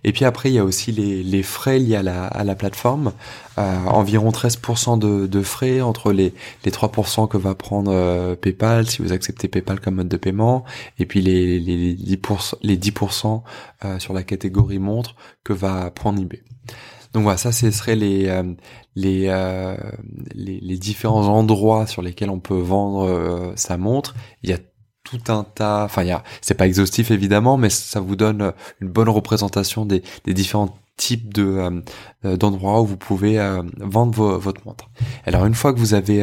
Et 0.04 0.12
puis 0.12 0.24
après, 0.24 0.50
il 0.50 0.54
y 0.54 0.58
a 0.58 0.64
aussi 0.64 0.90
les, 0.92 1.22
les 1.22 1.42
frais 1.42 1.78
liés 1.78 1.96
à 1.96 2.02
la, 2.02 2.26
à 2.26 2.44
la 2.44 2.54
plateforme, 2.54 3.12
euh, 3.58 3.76
environ 3.86 4.30
13% 4.30 4.98
de, 4.98 5.26
de, 5.26 5.42
frais 5.42 5.80
entre 5.82 6.12
les, 6.12 6.32
les 6.64 6.70
3% 6.70 7.28
que 7.28 7.36
va 7.36 7.54
prendre 7.54 7.92
euh, 7.92 8.36
PayPal 8.36 8.86
si 8.86 9.02
vous 9.02 9.12
acceptez 9.12 9.48
PayPal 9.48 9.80
comme 9.80 9.96
mode 9.96 10.08
de 10.08 10.16
paiement, 10.16 10.64
et 10.98 11.06
puis 11.06 11.20
les, 11.20 11.60
les 11.60 11.94
10%, 11.94 12.54
les 12.62 12.78
10% 12.78 13.42
euh, 13.84 13.98
sur 13.98 14.14
la 14.14 14.22
catégorie 14.22 14.78
montre 14.78 15.14
que 15.44 15.52
va 15.52 15.90
prendre 15.90 16.20
eBay. 16.22 16.42
Donc 17.12 17.24
voilà, 17.24 17.38
ça 17.38 17.52
ce 17.52 17.70
serait 17.70 17.96
les 17.96 18.28
euh, 18.28 18.42
euh, 18.96 19.76
les, 20.34 20.60
les, 20.60 20.78
différents 20.78 21.26
endroits 21.26 21.86
sur 21.86 22.02
lesquels 22.02 22.30
on 22.30 22.38
peut 22.40 22.58
vendre 22.58 23.06
euh, 23.06 23.52
sa 23.56 23.76
montre. 23.76 24.14
Il 24.42 24.50
y 24.50 24.52
a 24.52 24.58
tout 25.02 25.20
un 25.28 25.44
tas, 25.44 25.84
enfin 25.84 26.02
il 26.02 26.08
y 26.08 26.12
a, 26.12 26.22
c'est 26.40 26.54
pas 26.54 26.66
exhaustif 26.66 27.10
évidemment, 27.10 27.56
mais 27.56 27.70
ça 27.70 28.00
vous 28.00 28.16
donne 28.16 28.52
une 28.80 28.88
bonne 28.88 29.08
représentation 29.08 29.86
des, 29.86 30.02
des 30.24 30.34
différentes 30.34 30.76
type 31.00 31.32
de 31.32 31.44
euh, 31.44 31.80
euh, 32.26 32.36
d'endroit 32.36 32.82
où 32.82 32.84
vous 32.84 32.98
pouvez 32.98 33.40
euh, 33.40 33.62
vendre 33.78 34.36
votre 34.36 34.60
montre. 34.66 34.90
Alors 35.24 35.46
une 35.46 35.54
fois 35.54 35.72
que 35.72 35.78
vous 35.78 35.94
avez 35.94 36.20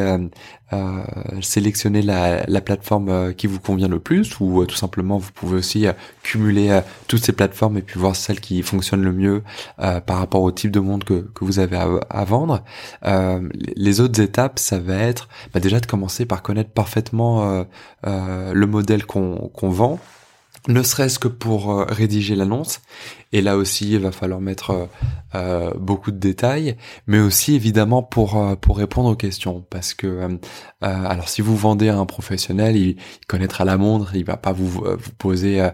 sélectionné 1.42 2.02
la, 2.02 2.46
la 2.46 2.62
plateforme 2.62 3.34
qui 3.34 3.48
vous 3.48 3.60
convient 3.60 3.88
le 3.88 4.00
plus, 4.00 4.40
ou 4.42 4.66
tout 4.66 4.76
simplement 4.76 5.18
vous 5.18 5.32
pouvez 5.32 5.58
aussi 5.58 5.88
cumuler 6.24 6.82
toutes 7.08 7.24
ces 7.24 7.32
plateformes 7.32 7.78
et 7.78 7.82
puis 7.82 8.00
voir 8.00 8.16
celle 8.18 8.42
qui 8.42 8.62
fonctionne 8.62 9.02
le 9.02 9.14
mieux 9.14 9.44
par 9.78 10.18
rapport 10.18 10.42
au 10.42 10.52
type 10.52 10.72
de 10.72 10.82
montre 10.82 11.06
que, 11.06 11.22
que 11.34 11.46
vous 11.46 11.60
avez 11.60 11.78
à, 12.10 12.26
vendre. 12.26 12.64
les 13.76 14.02
autres 14.02 14.22
étapes, 14.22 14.60
ça 14.60 14.78
va 14.78 14.98
être 14.98 15.30
bah, 15.54 15.62
déjà 15.62 15.80
de 15.80 15.86
commencer 15.86 16.26
par 16.26 16.42
connaître 16.44 16.72
parfaitement 16.72 17.66
le 18.04 18.66
modèle 18.66 19.06
qu'on 19.06 19.50
qu'on 19.54 19.70
vend 19.70 20.00
ne 20.68 20.84
serait-ce 20.84 21.20
que 21.20 21.28
pour 21.28 21.72
euh, 21.72 21.86
rédiger 21.88 22.36
l'annonce. 22.36 22.82
Et 23.34 23.42
là 23.42 23.58
aussi, 23.58 23.92
il 23.92 24.00
va 24.00 24.12
falloir 24.12 24.40
mettre 24.40 24.72
euh, 24.72 24.86
euh, 25.36 25.74
beaucoup 25.78 26.12
de 26.12 26.18
détails, 26.18 26.78
mais 27.08 27.20
aussi 27.20 27.56
évidemment 27.56 28.02
pour 28.02 28.58
pour 28.62 28.78
répondre 28.78 29.10
aux 29.10 29.16
questions, 29.16 29.66
parce 29.70 29.94
que 29.94 30.40
alors 30.82 31.28
si 31.28 31.42
vous 31.42 31.56
vendez 31.56 31.90
à 31.90 31.98
un 31.98 32.06
professionnel, 32.06 32.78
il, 32.78 32.96
connaîtra 33.28 33.66
la 33.66 33.78
montre, 33.78 34.16
il 34.16 34.24
va 34.24 34.38
pas 34.38 34.54
vous 34.54 34.84
poser 35.18 35.70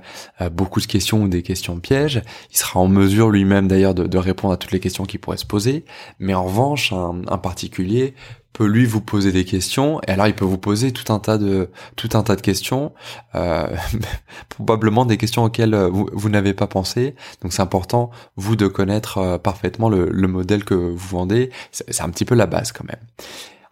beaucoup 0.51 0.81
de 0.81 0.87
questions 0.87 1.23
ou 1.23 1.27
des 1.27 1.43
questions 1.43 1.79
pièges. 1.79 2.23
Il 2.49 2.57
sera 2.57 2.79
en 2.79 2.87
mesure 2.87 3.29
lui-même 3.29 3.67
d'ailleurs 3.67 3.93
de, 3.93 4.17
répondre 4.17 4.53
à 4.53 4.57
toutes 4.57 4.71
les 4.71 4.79
questions 4.79 5.05
qui 5.05 5.19
pourraient 5.19 5.37
se 5.37 5.45
poser. 5.45 5.85
Mais 6.19 6.33
en 6.33 6.45
revanche, 6.45 6.91
un 6.93 7.37
particulier 7.37 8.15
peut 8.53 8.65
lui 8.65 8.85
vous 8.85 9.01
poser 9.01 9.31
des 9.31 9.45
questions 9.45 9.99
et 10.07 10.11
alors 10.11 10.27
il 10.27 10.35
peut 10.35 10.45
vous 10.45 10.59
poser 10.59 10.91
tout 10.91 11.11
un 11.11 11.19
tas 11.19 11.37
de 11.37 11.69
tout 11.95 12.09
un 12.13 12.23
tas 12.23 12.35
de 12.35 12.41
questions 12.41 12.93
euh, 13.35 13.67
probablement 14.49 15.05
des 15.05 15.17
questions 15.17 15.43
auxquelles 15.43 15.73
euh, 15.73 15.89
vous, 15.89 16.29
n'avez 16.29 16.53
pas 16.53 16.67
pensé. 16.67 17.15
Donc 17.41 17.51
c'est 17.51 17.61
important 17.61 18.11
vous 18.35 18.55
de 18.55 18.67
connaître 18.67 19.17
euh, 19.17 19.37
parfaitement 19.37 19.89
le, 19.89 20.27
modèle 20.27 20.63
que 20.63 20.75
vous 20.75 20.97
vendez. 20.97 21.49
C'est 21.71 22.01
un 22.01 22.09
petit 22.09 22.25
peu 22.25 22.35
la 22.35 22.45
base 22.45 22.71
quand 22.71 22.85
même. 22.85 23.01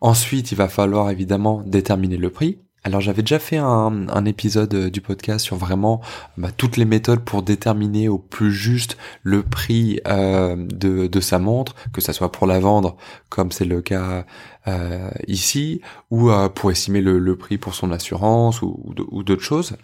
Ensuite 0.02 0.52
il 0.52 0.56
va 0.56 0.68
falloir 0.68 1.10
évidemment 1.10 1.62
déterminer 1.66 2.18
le 2.18 2.30
prix 2.30 2.60
alors 2.84 3.00
j'avais 3.00 3.22
déjà 3.22 3.38
fait 3.38 3.58
un, 3.58 4.26
épisode 4.26 4.74
euh, 4.74 4.90
du 4.90 5.02
podcast 5.02 5.46
sur 5.46 5.56
vraiment 5.56 6.02
bah, 6.38 6.50
toutes 6.56 6.78
les 6.78 6.86
méthodes 6.86 7.24
pour 7.24 7.44
déterminer 7.44 8.10
au 8.10 8.18
plus 8.18 8.52
juste 8.52 8.98
le 9.22 9.44
prix 9.44 10.00
euh, 10.08 10.56
de, 10.56 11.20
sa 11.20 11.38
montre, 11.38 11.76
que 11.94 12.02
ça 12.02 12.14
soit 12.14 12.32
pour 12.32 12.48
la 12.48 12.60
vendre 12.60 12.98
comme 13.30 13.52
c'est 13.52 13.66
le 13.66 13.82
cas 13.82 14.26
euh, 14.68 15.12
ici, 15.28 15.82
ou 16.10 16.32
pour 16.56 16.72
estimer 16.72 17.02
le, 17.02 17.36
prix 17.36 17.58
pour 17.58 17.76
son 17.76 17.92
assurance 17.92 18.62
ou, 18.62 18.94
d'autres 18.96 19.44
choses. 19.44 19.78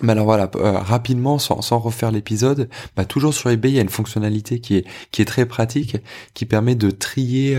Mais 0.00 0.12
alors 0.12 0.24
voilà, 0.24 0.50
rapidement, 0.54 1.38
sans, 1.38 1.78
refaire 1.78 2.10
l'épisode, 2.10 2.68
bah, 2.96 3.04
toujours 3.04 3.34
sur 3.34 3.50
eBay, 3.50 3.70
il 3.70 3.74
y 3.74 3.78
a 3.78 3.82
une 3.82 3.88
fonctionnalité 3.88 4.58
qui 4.58 4.76
est 4.76 5.24
très 5.24 5.46
pratique, 5.46 5.98
qui 6.34 6.46
permet 6.46 6.74
de 6.74 6.90
trier 6.90 7.56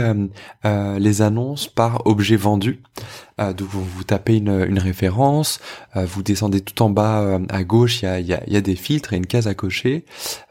les 0.63 1.21
annonces 1.21 1.67
par 1.67 2.05
objet 2.07 2.35
vendu. 2.35 2.81
Donc 3.37 3.67
vous, 3.69 4.03
tapez 4.03 4.37
une, 4.37 4.65
une 4.67 4.79
référence, 4.79 5.59
vous 5.95 6.23
descendez 6.23 6.61
tout 6.61 6.81
en 6.81 6.89
bas 6.89 7.39
à 7.49 7.63
gauche, 7.63 8.01
il 8.01 8.05
y 8.05 8.07
a, 8.07 8.19
y, 8.19 8.33
a, 8.33 8.43
y 8.47 8.55
a, 8.55 8.61
des 8.61 8.75
filtres 8.75 9.13
et 9.13 9.17
une 9.17 9.25
case 9.25 9.47
à 9.47 9.53
cocher. 9.53 10.05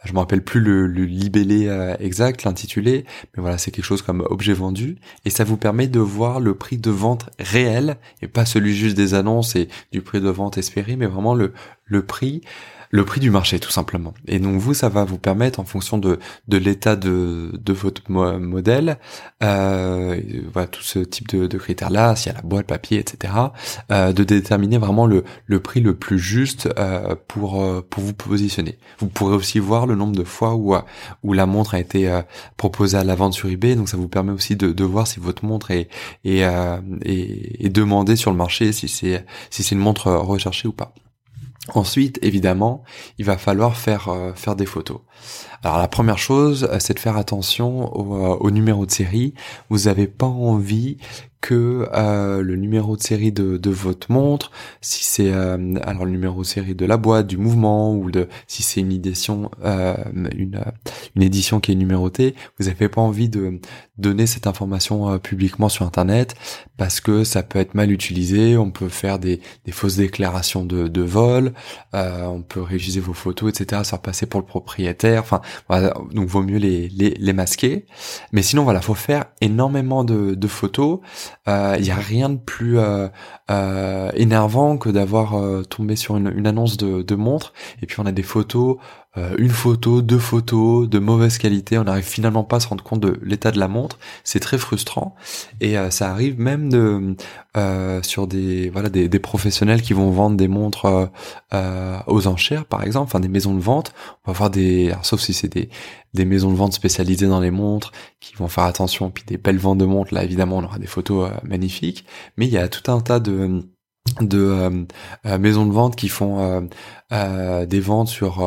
Je 0.05 0.13
me 0.13 0.19
rappelle 0.19 0.43
plus 0.43 0.61
le, 0.61 0.87
le 0.87 1.05
libellé 1.05 1.69
exact, 2.01 2.45
l'intitulé, 2.45 3.05
mais 3.37 3.41
voilà, 3.41 3.59
c'est 3.59 3.71
quelque 3.71 3.85
chose 3.85 4.03
comme 4.03 4.27
objet 4.31 4.53
vendu, 4.53 4.97
et 5.25 5.31
ça 5.31 5.45
vous 5.45 5.57
permet 5.57 5.87
de 5.87 6.01
voir 6.01 6.41
le 6.41 6.55
prix 6.55 6.79
de 6.79 6.91
vente 6.91 7.31
réel 7.39 7.97
et 8.21 8.29
pas 8.29 8.45
celui 8.45 8.75
juste 8.75 8.97
des 8.97 9.15
annonces 9.15 9.57
et 9.57 9.69
du 9.93 10.03
prix 10.03 10.21
de 10.21 10.29
vente 10.29 10.59
espéré, 10.59 10.97
mais 10.97 11.07
vraiment 11.07 11.35
le 11.35 11.53
le 11.85 12.03
prix 12.05 12.41
le 12.93 13.05
prix 13.07 13.21
du 13.21 13.31
marché 13.31 13.59
tout 13.59 13.71
simplement. 13.71 14.13
Et 14.29 14.39
donc 14.39 14.61
vous, 14.61 14.75
ça 14.75 14.89
va 14.91 15.05
vous 15.05 15.19
permettre 15.19 15.59
en 15.61 15.65
fonction 15.65 15.97
de, 15.99 16.19
de 16.47 16.59
l'état 16.59 16.95
de, 16.95 17.51
de 17.53 17.73
votre 17.73 18.03
modèle, 18.11 18.99
euh, 19.43 20.21
voilà, 20.53 20.69
tout 20.69 20.83
ce 20.83 20.99
type 20.99 21.29
de, 21.29 21.47
de 21.47 21.59
critères-là, 21.59 22.15
s'il 22.15 22.31
y 22.31 22.35
a 22.35 22.39
la 22.39 22.43
boîte, 22.43 22.67
papier, 22.67 22.99
etc., 22.99 23.33
euh, 23.91 24.13
de 24.13 24.25
déterminer 24.25 24.77
vraiment 24.77 25.07
le, 25.07 25.25
le 25.47 25.61
prix 25.61 25.81
le 25.81 25.95
plus 25.95 26.19
juste 26.19 26.69
euh, 26.79 27.17
pour, 27.29 27.63
euh, 27.63 27.85
pour 27.89 28.03
vous 28.05 28.13
positionner. 28.13 28.79
Vous 28.99 29.09
pourrez 29.09 29.35
aussi 29.35 29.59
voir 29.59 29.87
le 29.87 29.95
nombre 29.95 30.15
de 30.15 30.25
fois 30.25 30.55
où, 30.55 30.77
où 31.23 31.33
la 31.33 31.47
montre 31.47 31.75
a 31.75 31.81
été 31.81 32.11
euh, 32.11 32.21
proposée 32.59 32.99
à 32.99 33.05
la 33.05 33.15
vente 33.15 33.33
sur 33.33 33.49
eBay, 33.49 33.75
donc 33.75 33.89
ça 33.89 33.97
vous 33.97 34.09
permet 34.09 34.33
aussi 34.33 34.55
de, 34.55 34.71
de 34.71 34.85
voir 34.85 35.07
si 35.07 35.19
votre 35.19 35.47
montre 35.47 35.71
est, 35.71 35.89
est, 36.25 36.45
euh, 36.45 36.77
est, 37.07 37.65
est 37.65 37.71
demandée 37.71 38.17
sur 38.17 38.31
le 38.31 38.37
marché, 38.37 38.73
si 38.73 38.89
c'est 38.89 39.25
si 39.51 39.63
c'est 39.63 39.75
une 39.75 39.81
montre 39.81 40.13
recherchée 40.13 40.69
ou 40.69 40.73
pas. 40.73 40.93
Ensuite, 41.69 42.19
évidemment, 42.23 42.83
il 43.19 43.25
va 43.25 43.39
falloir 43.39 43.77
faire 43.77 44.09
euh, 44.09 44.33
faire 44.35 44.57
des 44.57 44.67
photos. 44.67 44.99
Alors 45.63 45.79
la 45.79 45.87
première 45.87 46.19
chose, 46.19 46.69
euh, 46.71 46.79
c'est 46.81 46.95
de 46.95 46.99
faire 46.99 47.17
attention 47.17 47.95
au, 47.97 48.17
euh, 48.17 48.37
au, 48.41 48.51
numéro 48.51 48.85
de 48.85 48.91
série. 48.91 49.35
Vous 49.71 49.85
n'avez 49.85 50.09
pas 50.09 50.27
envie 50.27 50.97
que 51.43 51.89
le 52.41 52.57
numéro 52.57 52.97
de 52.97 53.03
série 53.03 53.33
de, 53.33 53.57
de 53.57 53.71
votre 53.71 54.11
montre, 54.13 54.51
si 54.81 55.05
c'est 55.05 55.33
alors 55.33 56.05
le 56.05 56.11
numéro 56.11 56.43
de 56.43 56.47
série 56.47 56.75
de 56.75 56.87
la 56.87 56.97
boîte, 56.97 57.27
du 57.27 57.37
mouvement 57.37 57.95
ou 57.95 58.11
de 58.11 58.29
si 58.47 58.63
c'est 58.63 58.81
une 58.81 58.93
édition 58.93 59.51
une 59.65 60.63
une 61.17 61.23
édition 61.23 61.61
qui 61.61 61.73
est 61.73 61.75
numérotée, 61.75 62.35
vous 62.59 62.67
n'avez 62.67 62.89
pas 62.89 63.01
envie 63.01 63.29
de 63.29 63.61
donner 63.99 64.27
cette 64.27 64.47
information 64.47 65.19
publiquement 65.19 65.69
sur 65.69 65.85
internet 65.85 66.35
parce 66.77 67.01
que 67.01 67.25
ça 67.25 67.43
peut 67.43 67.59
être 67.59 67.75
mal 67.75 67.91
utilisé, 67.91 68.57
on 68.57 68.71
peut 68.71 68.89
faire 68.89 69.19
des, 69.19 69.41
des 69.65 69.73
fausses 69.73 69.97
déclarations 69.97 70.65
de, 70.65 70.89
de 70.89 71.03
vol, 71.03 71.53
on 71.93 72.43
peut 72.43 72.63
réutiliser 72.63 73.01
vos 73.01 73.13
photos, 73.15 73.51
etc. 73.51 73.83
Ça 73.85 73.99
passer 74.03 74.27
pour 74.27 74.41
le 74.41 74.47
propriétaire. 74.47 75.23
Enfin, 75.23 75.41
voilà, 75.69 75.95
donc 76.13 76.29
vaut 76.29 76.43
mieux 76.43 76.59
les, 76.59 76.89
les, 76.89 77.11
les, 77.11 77.33
masquer. 77.33 77.87
Mais 78.33 78.43
sinon, 78.43 78.65
voilà, 78.65 78.81
faut 78.83 78.95
faire 78.95 79.27
énormément 79.41 80.05
de, 80.05 80.35
de 80.35 80.49
photos. 80.49 81.01
Il 81.47 81.51
euh, 81.51 81.79
n'y 81.79 81.91
a 81.91 81.97
rien 81.97 82.29
de 82.29 82.37
plus 82.37 82.79
euh, 82.79 83.09
euh, 83.51 84.11
énervant 84.15 84.79
que 84.79 84.89
d'avoir 84.89 85.35
euh, 85.35 85.63
tombé 85.63 85.97
sur 85.97 86.17
une, 86.17 86.47
annonce 86.47 86.77
de 86.77 87.15
montre. 87.15 87.53
Et 87.83 87.87
puis 87.87 87.99
on 88.01 88.07
a 88.07 88.13
des 88.13 88.23
photos 88.23 88.77
euh, 89.19 89.35
une 89.37 89.51
photo, 89.51 90.01
deux 90.01 90.19
photos 90.19 90.89
de 90.89 90.99
mauvaise 90.99 91.37
qualité, 91.37 91.77
on 91.77 91.85
n'arrive 91.85 92.05
finalement 92.05 92.45
pas 92.45 92.57
à 92.57 92.61
se 92.61 92.69
rendre 92.69 92.83
compte 92.83 93.01
de 93.01 93.19
l'état 93.23 93.51
de 93.51 93.59
la 93.59 93.69
montre, 93.69 93.99
c'est 94.25 94.41
très 94.41 94.57
frustrant. 94.57 95.15
Et 95.61 95.77
euh, 95.77 95.91
ça 95.91 96.11
arrive 96.11 96.41
même 96.41 96.71
de 96.71 97.15
euh, 97.57 98.03
sur 98.03 98.27
des 98.27 98.71
voilà 98.71 98.89
des, 98.89 99.11
des, 99.11 99.19
professionnels 99.19 99.83
qui 99.83 99.93
vont 99.93 100.11
vendre 100.11 100.37
des 100.39 100.49
montres 100.49 101.11
aux 102.07 102.27
enchères 102.27 102.65
par 102.65 102.83
exemple, 102.85 103.05
enfin 103.05 103.21
des 103.21 103.29
maisons 103.29 103.55
de 103.55 103.61
vente, 103.61 103.93
on 104.25 104.33
va 104.33 104.39
voir 104.39 104.51
des 104.51 104.95
sauf 105.03 105.21
si 105.21 105.35
c'est 105.35 105.49
des 105.53 105.69
des 106.15 106.25
maisons 106.25 106.51
de 106.51 106.57
vente 106.57 106.73
spécialisées 106.73 107.27
dans 107.27 107.41
les 107.41 107.51
montres 107.51 107.93
qui 108.21 108.35
vont 108.37 108.49
faire 108.49 108.65
attention 108.65 109.11
puis 109.11 109.25
des 109.27 109.37
belles 109.37 109.59
ventes 109.59 109.79
de 109.79 109.85
montres. 109.85 110.15
Là 110.15 110.25
évidemment 110.25 110.59
on 110.59 110.65
aura 110.65 110.79
des 110.79 110.87
photos 110.87 111.31
magnifiques, 111.45 112.07
mais 112.39 112.47
il 112.47 112.53
y 112.53 112.59
a 112.59 112.69
tout 112.69 112.91
un 112.91 113.01
tas 113.01 113.21
de 113.21 113.63
de 114.21 114.39
euh, 114.39 114.85
euh, 115.27 115.39
maisons 115.39 115.67
de 115.67 115.73
vente 115.73 115.97
qui 115.97 116.09
font 116.09 116.69
euh, 117.13 117.67
des 117.67 117.81
ventes 117.81 118.09
sur 118.09 118.43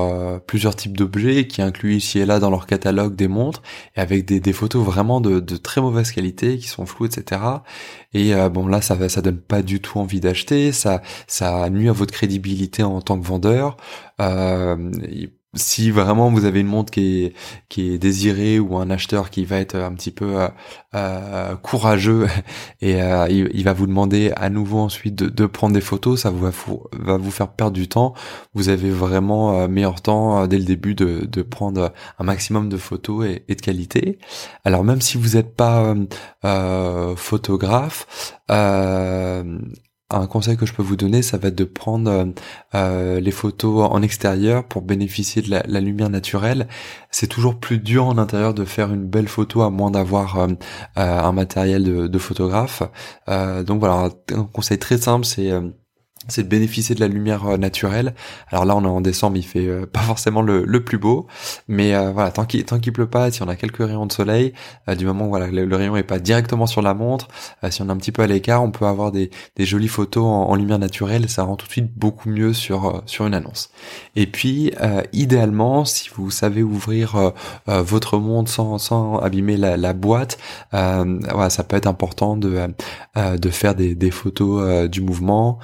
plusieurs 0.48 0.76
types 0.76 0.98
d'objets, 0.98 1.48
qui 1.48 1.62
incluent 1.62 1.96
ici 1.96 2.20
et 2.20 2.26
là 2.26 2.40
dans 2.40 2.50
leur 2.50 2.66
catalogue 2.66 3.16
des 3.16 3.28
montres, 3.28 3.62
et 3.96 4.00
avec 4.00 4.26
des, 4.26 4.54
photos 4.54 4.84
vraiment 4.84 5.22
de, 5.22 5.40
de, 5.40 5.58
très 5.58 5.82
mauvaise 5.82 6.12
qualité, 6.12 6.58
qui 6.58 6.68
sont 6.68 6.86
floues, 6.86 7.06
etc. 7.06 7.42
Et 8.14 8.34
bon 8.50 8.68
là, 8.68 8.82
ça 8.82 9.08
ça 9.08 9.22
donne 9.22 9.38
pas 9.38 9.62
du 9.62 9.82
tout 9.82 10.00
envie 10.00 10.20
d'acheter, 10.20 10.72
ça 10.72 11.04
ça 11.28 11.70
nuit 11.70 11.90
à 11.90 11.92
votre 11.92 12.14
crédibilité 12.14 12.82
en 12.82 13.02
tant 13.02 13.20
que 13.20 13.26
vendeur 13.26 13.78
si 15.56 15.90
vraiment 15.92 16.30
vous 16.30 16.46
avez 16.46 16.60
une 16.60 16.68
montre 16.68 16.92
qui 16.92 17.24
est 17.24 17.34
qui 17.70 17.94
est 17.94 17.98
désirée 17.98 18.60
ou 18.60 18.78
un 18.78 18.90
acheteur 18.90 19.30
qui 19.30 19.46
va 19.46 19.58
être 19.58 19.76
un 19.76 19.94
petit 19.94 20.12
peu 20.12 20.42
euh, 20.42 20.48
euh 20.94 21.56
courageux 21.56 22.28
et 22.82 23.02
euh, 23.02 23.28
il, 23.30 23.64
va 23.64 23.74
vous 23.74 23.88
demander 23.88 24.32
à 24.36 24.50
nouveau 24.50 24.80
ensuite 24.80 25.16
de, 25.16 25.30
de 25.30 25.46
prendre 25.46 25.74
des 25.74 25.82
photos, 25.82 26.22
ça 26.22 26.30
vous 26.30 26.40
va, 26.40 26.52
va, 26.94 27.18
vous 27.18 27.32
faire 27.32 27.50
perdre 27.50 27.74
du 27.74 27.88
temps. 27.88 28.14
Vous 28.54 28.70
avez 28.70 28.90
vraiment 28.92 29.60
euh, 29.62 29.68
meilleur 29.68 30.02
temps 30.02 30.46
dès 30.48 30.58
le 30.58 30.66
début 30.66 30.96
de, 30.96 31.26
de 31.26 31.42
prendre 31.42 31.94
un 32.20 32.24
maximum 32.24 32.70
de 32.70 32.78
photos 32.78 33.26
et, 33.26 33.44
et 33.48 33.56
de 33.56 33.62
qualité. 33.62 34.20
Alors 34.64 34.84
même 34.84 35.02
si 35.02 35.18
vous 35.18 35.36
n'êtes 35.36 35.56
pas 35.56 35.96
photographe, 37.16 38.08
un 40.12 40.28
conseil 40.28 40.56
que 40.56 40.66
je 40.66 40.74
peux 40.74 40.84
vous 40.84 40.96
donner, 40.96 41.22
ça 41.22 41.38
va 41.38 41.48
être 41.48 41.56
de 41.56 41.64
prendre 41.64 42.12
euh, 42.12 42.26
euh, 42.76 43.20
les 43.20 43.32
photos 43.32 43.88
en 43.90 44.02
extérieur 44.04 44.68
pour 44.68 44.84
bénéficier 44.84 45.42
de 45.42 45.50
la, 45.50 45.80
lumière 45.82 46.10
naturelle. 46.10 46.68
C'est 47.12 47.28
toujours 47.28 47.60
plus 47.60 47.80
dur 47.80 48.06
en 48.06 48.18
intérieur 48.18 48.54
de 48.54 48.66
faire 48.66 48.94
une 48.94 49.06
belle 49.06 49.28
photo 49.28 49.62
à 49.64 49.70
moins 49.72 49.92
d'avoir 49.92 50.38
euh, 50.38 50.48
un 50.96 51.32
matériel 51.32 51.84
de, 51.84 52.08
de 52.08 52.20
photographe. 52.20 52.84
donc 53.28 53.80
voilà, 53.80 54.10
un 54.34 54.44
conseil 54.44 54.78
très 54.80 54.98
simple, 54.98 55.26
c'est 55.26 55.52
c'est 56.28 56.44
de 56.44 56.48
bénéficier 56.48 56.96
de 56.96 57.00
la 57.00 57.08
lumière 57.08 57.46
euh, 57.46 57.58
naturelle. 57.58 58.16
Alors 58.50 58.66
là, 58.66 58.76
on 58.76 58.84
est 58.84 58.88
en 58.88 59.02
décembre, 59.02 59.38
il 59.38 59.46
fait 59.46 59.68
euh, 59.68 59.86
pas 59.92 60.02
forcément 60.02 60.42
le, 60.42 60.64
le, 60.66 60.84
plus 60.84 60.98
beau, 60.98 61.28
mais 61.68 61.96
euh, 61.96 62.12
voilà, 62.12 62.32
tant 62.32 62.46
qu'il 62.46 62.64
tant 62.66 62.80
qu'il 62.80 62.94
pleut 62.94 63.08
pas, 63.08 63.32
si 63.32 63.42
on 63.44 63.48
a 63.48 63.56
quelques 63.56 63.86
rayons 63.86 64.06
de 64.06 64.12
soleil, 64.12 64.54
du 64.98 65.06
moment 65.06 65.26
où 65.26 65.30
voilà 65.30 65.48
le, 65.48 65.76
rayon 65.76 65.96
est 65.96 66.04
pas 66.04 66.20
directement 66.20 66.68
sur 66.68 66.82
la 66.82 66.94
montre, 66.94 67.28
si 67.70 67.82
on 67.82 67.88
est 67.88 67.92
un 67.92 67.98
petit 67.98 68.12
peu 68.12 68.22
à 68.22 68.28
l'écart, 68.28 68.64
on 68.64 68.72
peut 68.72 68.86
avoir 68.86 69.12
des, 69.12 69.30
des 69.56 69.66
jolies 69.66 69.88
photos 69.88 70.24
en, 70.26 70.56
lumière 70.56 70.80
naturelle. 70.80 71.30
Ça 71.30 71.44
rend 71.44 71.56
tout 71.56 71.66
de 71.66 71.72
suite 71.72 71.92
beaucoup 71.98 72.30
mieux 72.30 72.54
sur 72.54 73.04
sur 73.06 73.26
une 73.26 73.34
annonce. 73.34 73.70
Et 74.16 74.28
puis, 74.28 74.72
idéalement, 75.12 75.86
si 75.86 76.10
vous 76.16 76.32
savez 76.32 76.64
ouvrir 76.64 77.34
votre 77.68 78.18
montre 78.18 78.52
sans 78.52 78.78
sans 78.78 79.18
abîmer 79.18 79.58
la, 79.58 79.94
boîte, 79.94 80.38
voilà, 80.72 81.50
ça 81.50 81.64
peut 81.64 81.78
être 81.78 81.88
important 81.88 82.38
de 82.38 82.68
de 83.16 83.50
faire 83.50 83.76
des 83.76 84.12
photos 84.12 84.90
du 84.90 85.02
mouvement 85.02 85.60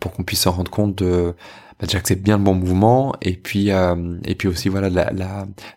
pour 0.00 0.12
qu'on 0.12 0.22
puisse 0.22 0.42
se 0.42 0.48
rendre 0.48 0.70
compte 0.70 0.96
de 0.96 1.34
bah, 1.82 1.86
bien 2.16 2.38
le 2.38 2.44
bon 2.44 2.54
mouvement 2.54 3.14
et 3.22 3.36
puis 3.36 3.72
euh, 3.72 4.16
et 4.24 4.36
puis 4.36 4.46
aussi 4.46 4.68
voilà 4.68 4.88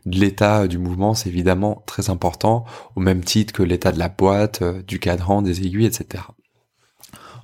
l'état 0.05 0.67
du 0.67 0.77
mouvement 0.77 1.15
c'est 1.15 1.29
évidemment 1.29 1.83
très 1.87 2.09
important 2.11 2.65
au 2.95 2.99
même 2.99 3.23
titre 3.23 3.53
que 3.53 3.63
l'état 3.63 3.91
de 3.91 3.97
la 3.97 4.09
boîte 4.09 4.61
euh, 4.61 4.81
du 4.83 4.99
cadran 4.99 5.41
des 5.41 5.65
aiguilles 5.65 5.87
etc 5.87 6.23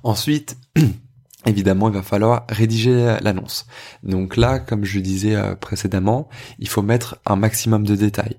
ensuite 0.04 0.56
évidemment, 1.46 1.88
il 1.88 1.94
va 1.94 2.02
falloir 2.02 2.44
rédiger 2.48 3.16
l'annonce. 3.20 3.66
Donc 4.02 4.36
là, 4.36 4.58
comme 4.58 4.84
je 4.84 5.00
disais 5.00 5.34
euh, 5.34 5.54
précédemment, 5.54 6.28
il 6.58 6.68
faut 6.68 6.82
mettre 6.82 7.18
un 7.26 7.36
maximum 7.36 7.84
de 7.84 7.96
détails 7.96 8.36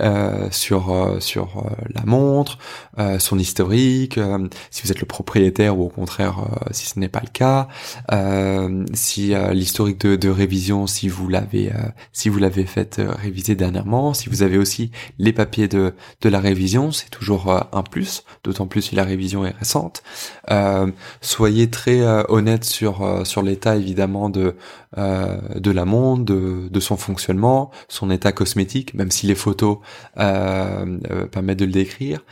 euh, 0.00 0.48
sur 0.50 0.90
euh, 0.90 1.20
sur 1.20 1.64
la 1.94 2.04
montre, 2.04 2.58
son 3.18 3.38
historique, 3.38 4.18
si 4.70 4.82
vous 4.82 4.92
êtes 4.92 5.00
le 5.00 5.06
propriétaire 5.06 5.78
ou 5.78 5.84
au 5.84 5.88
contraire 5.88 6.36
si 6.70 6.86
ce 6.86 6.98
n'est 6.98 7.08
pas 7.08 7.22
le 7.22 7.30
cas, 7.32 7.68
si 8.92 9.32
l'historique 9.52 10.00
de, 10.00 10.16
de, 10.16 10.28
révision, 10.28 10.86
si 10.86 11.08
vous 11.08 11.28
l'avez 11.28 11.72
si 12.12 12.28
vous 12.28 12.38
l'avez 12.38 12.66
fait 12.66 13.00
réviser 13.00 13.54
dernièrement, 13.54 14.12
si 14.12 14.28
vous 14.28 14.42
avez 14.42 14.58
aussi 14.58 14.90
les 15.18 15.32
papiers 15.32 15.68
de 15.68 15.94
de 16.20 16.28
la 16.28 16.40
révision, 16.40 16.92
c'est 16.92 17.10
toujours 17.10 17.50
un 17.50 17.82
plus, 17.82 18.24
d'autant 18.44 18.66
plus 18.66 18.82
si 18.82 18.94
la 18.94 19.04
révision 19.04 19.46
est 19.46 19.56
récente. 19.56 20.02
soyez 21.20 21.70
très 21.70 22.00
honnête 22.28 22.39
sur 22.62 23.02
euh, 23.02 23.24
sur 23.24 23.42
l'état 23.42 23.76
évidemment 23.76 24.28
de 24.28 24.56
euh, 24.98 25.38
de 25.56 25.72
de, 25.72 26.68
de 26.68 26.80
son 26.80 26.96
fonctionnement, 26.96 27.70
son 27.88 28.10
état 28.10 28.32
cosmétique, 28.32 28.94
même 28.94 29.10
si 29.10 29.26
les 29.26 29.34
photos 29.34 29.78
euh, 30.18 31.26
permettent 31.28 31.58
de 31.58 31.64
le 31.64 31.72
décrire. 31.72 32.24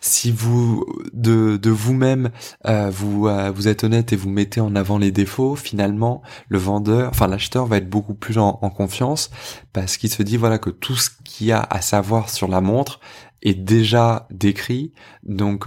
Si 0.00 0.30
vous 0.30 0.84
de, 1.12 1.56
de 1.56 1.70
vous-même 1.70 2.30
vous 2.90 3.28
vous 3.54 3.68
êtes 3.68 3.82
honnête 3.82 4.12
et 4.12 4.16
vous 4.16 4.30
mettez 4.30 4.60
en 4.60 4.76
avant 4.76 4.98
les 4.98 5.10
défauts, 5.10 5.56
finalement 5.56 6.22
le 6.48 6.58
vendeur, 6.58 7.10
enfin 7.10 7.26
l'acheteur 7.26 7.66
va 7.66 7.78
être 7.78 7.88
beaucoup 7.88 8.14
plus 8.14 8.38
en, 8.38 8.52
confiance 8.52 9.30
parce 9.72 9.96
qu'il 9.96 10.10
se 10.10 10.22
dit 10.22 10.36
voilà 10.36 10.58
que 10.58 10.70
tout 10.70 10.94
ce 10.94 11.10
qu'il 11.24 11.48
y 11.48 11.52
a 11.52 11.60
à 11.60 11.80
savoir 11.80 12.30
sur 12.30 12.46
la 12.46 12.60
montre 12.60 13.00
est 13.42 13.54
déjà 13.54 14.28
décrit, 14.30 14.92
donc 15.24 15.66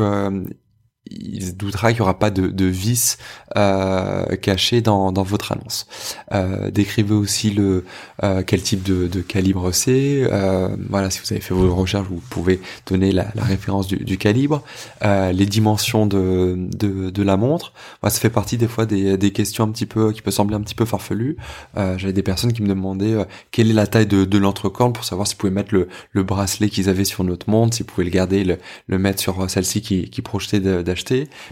il 1.12 1.45
se 1.45 1.52
doutera 1.52 1.89
qu'il 1.89 1.98
n'y 1.98 2.02
aura 2.02 2.19
pas 2.19 2.32
de, 2.32 2.48
de 2.48 2.65
vice 2.65 3.17
euh, 3.58 4.26
caché 4.38 4.82
dans, 4.82 5.12
dans 5.12 5.24
votre 5.24 5.52
annonce. 5.52 5.88
Euh, 6.34 6.72
décrivez 6.72 7.13
aussi 7.13 7.52
le 7.52 7.86
euh, 8.24 8.43
quel 8.45 8.62
type 8.62 8.84
de, 8.84 9.08
de 9.08 9.22
calibre 9.22 9.72
c'est. 9.72 10.28
Euh, 10.32 10.69
voilà, 10.89 11.10
si 11.10 11.19
vous 11.19 11.32
avez 11.32 11.41
fait 11.41 11.54
vos 11.54 11.74
recherches, 11.74 12.08
vous 12.08 12.22
pouvez 12.30 12.60
donner 12.86 13.12
la, 13.12 13.28
la 13.36 13.43
référence 13.43 13.88
du, 13.88 13.98
du 13.98 14.17
calibre, 14.17 14.63
euh, 15.04 15.32
les 15.32 15.45
dimensions 15.45 16.06
de, 16.06 16.56
de, 16.58 17.10
de 17.10 17.24
la 17.24 17.38
montre. 17.38 17.74
Moi, 18.04 18.10
ça 18.10 18.19
fait 18.19 18.30
partie 18.30 18.58
des 18.58 18.67
fois 18.67 18.86
des, 18.86 19.17
des 19.17 19.32
questions 19.32 19.63
un 19.63 19.72
petit 19.72 19.86
peu 19.86 20.12
qui 20.12 20.22
peut 20.22 20.32
sembler 20.32 20.56
un 20.56 20.62
petit 20.62 20.76
peu 20.76 20.86
farfelues. 20.86 21.38
Euh, 21.78 21.98
j'avais 21.98 22.13
des 22.13 22.24
personnes 22.24 22.54
qui 22.54 22.62
me 22.62 22.67
demandaient 22.67 23.15
quelle 23.52 23.69
est 23.69 23.74
la 23.74 23.88
taille 23.88 24.08
de, 24.08 24.26
de 24.26 24.38
l'entrecorne 24.38 24.93
pour 24.93 25.04
savoir 25.04 25.28
si 25.28 25.34
vous 25.34 25.39
pouvez 25.39 25.52
mettre 25.52 25.74
le, 25.74 25.88
le 26.12 26.24
bracelet 26.24 26.69
qu'ils 26.69 26.89
avaient 26.89 27.06
sur 27.06 27.24
notre 27.24 27.50
montre, 27.50 27.76
si 27.76 27.84
vous 27.84 27.88
pouvez 27.88 28.06
le 28.06 28.12
garder, 28.12 28.43
le, 28.43 28.58
le 28.88 29.00
mettre 29.00 29.19
sur 29.22 29.50
celle-ci 29.50 29.82
qui, 29.82 30.10
qui 30.10 30.22
projetait 30.22 30.60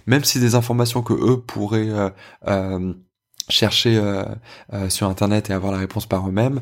même 0.06 0.24
si 0.24 0.40
des 0.40 0.56
informations 0.56 1.02
que 1.02 1.14
eux 1.14 1.42
pourraient 1.42 1.90
euh, 1.90 2.10
euh, 2.48 2.94
chercher 3.50 3.98
euh, 3.98 4.26
sur 4.90 5.08
internet 5.08 5.50
et 5.50 5.54
avoir 5.54 5.72
la 5.72 5.78
réponse 5.78 6.06
par 6.06 6.28
eux-mêmes, 6.28 6.62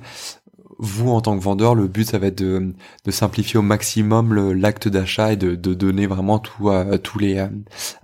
vous 0.78 1.10
en 1.10 1.22
tant 1.22 1.38
que 1.38 1.44
vendeur, 1.44 1.76
le 1.76 1.88
but 1.88 2.06
ça 2.06 2.18
va 2.18 2.28
être 2.28 2.38
de, 2.40 2.74
de 3.06 3.12
simplifier 3.12 3.58
au 3.58 3.62
maximum 3.62 4.34
l'acte 4.54 4.88
d'achat 4.88 5.34
et 5.34 5.36
de, 5.38 5.56
de, 5.56 5.74
donner 5.74 6.08
vraiment 6.08 6.40
tout, 6.40 6.70
euh, 6.70 6.98
tous 6.98 7.20
les 7.20 7.38
euh, 7.38 7.48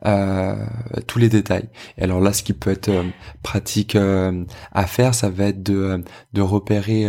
euh, 0.05 0.55
tous 1.07 1.19
les 1.19 1.29
détails. 1.29 1.69
Et 1.97 2.03
alors 2.03 2.21
là, 2.21 2.33
ce 2.33 2.43
qui 2.43 2.53
peut 2.53 2.71
être 2.71 2.89
euh, 2.89 3.03
pratique 3.43 3.95
euh, 3.95 4.43
à 4.71 4.85
faire, 4.87 5.13
ça 5.13 5.29
va 5.29 5.45
être 5.45 5.63
de, 5.63 6.03
de 6.33 6.41
repérer 6.41 7.07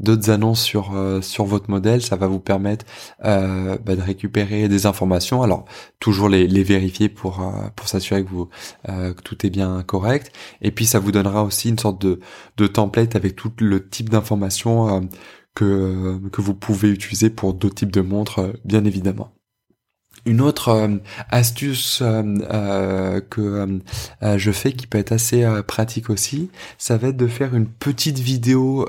d'autres 0.00 0.30
annonces 0.30 0.62
sur 0.62 0.94
sur 1.20 1.44
votre 1.44 1.70
modèle. 1.70 2.02
Ça 2.02 2.16
va 2.16 2.26
vous 2.26 2.40
permettre 2.40 2.84
bah, 3.22 3.96
de 3.96 4.02
récupérer 4.02 4.68
des 4.68 4.86
informations. 4.86 5.42
Alors 5.42 5.64
toujours 6.00 6.28
les, 6.28 6.46
les 6.46 6.62
vérifier 6.62 7.08
pour 7.08 7.52
pour 7.74 7.88
s'assurer 7.88 8.24
que 8.24 8.30
vous 8.30 8.48
que 8.86 9.22
tout 9.22 9.46
est 9.46 9.50
bien 9.50 9.82
correct. 9.82 10.32
Et 10.62 10.70
puis 10.70 10.86
ça 10.86 10.98
vous 10.98 11.12
donnera 11.12 11.42
aussi 11.42 11.68
une 11.68 11.78
sorte 11.78 12.00
de 12.00 12.20
de 12.56 12.66
template 12.66 13.16
avec 13.16 13.36
tout 13.36 13.52
le 13.60 13.86
type 13.88 14.08
d'informations 14.08 14.85
euh, 14.85 14.85
que, 15.54 16.18
que 16.30 16.40
vous 16.40 16.54
pouvez 16.54 16.90
utiliser 16.90 17.30
pour 17.30 17.54
d'autres 17.54 17.74
types 17.76 17.92
de 17.92 18.02
montres, 18.02 18.40
euh, 18.40 18.52
bien 18.64 18.84
évidemment. 18.84 19.35
Une 20.26 20.40
autre 20.40 20.70
euh, 20.70 20.88
astuce 21.30 22.00
euh, 22.02 22.22
euh, 22.52 23.20
que 23.30 23.80
je 24.36 24.50
fais 24.50 24.72
qui 24.72 24.88
peut 24.88 24.98
être 24.98 25.12
assez 25.12 25.46
pratique 25.68 26.10
aussi, 26.10 26.50
ça 26.78 26.96
va 26.96 27.08
être 27.08 27.16
de 27.16 27.28
faire 27.28 27.54
une 27.54 27.66
petite 27.66 28.18
vidéo 28.18 28.86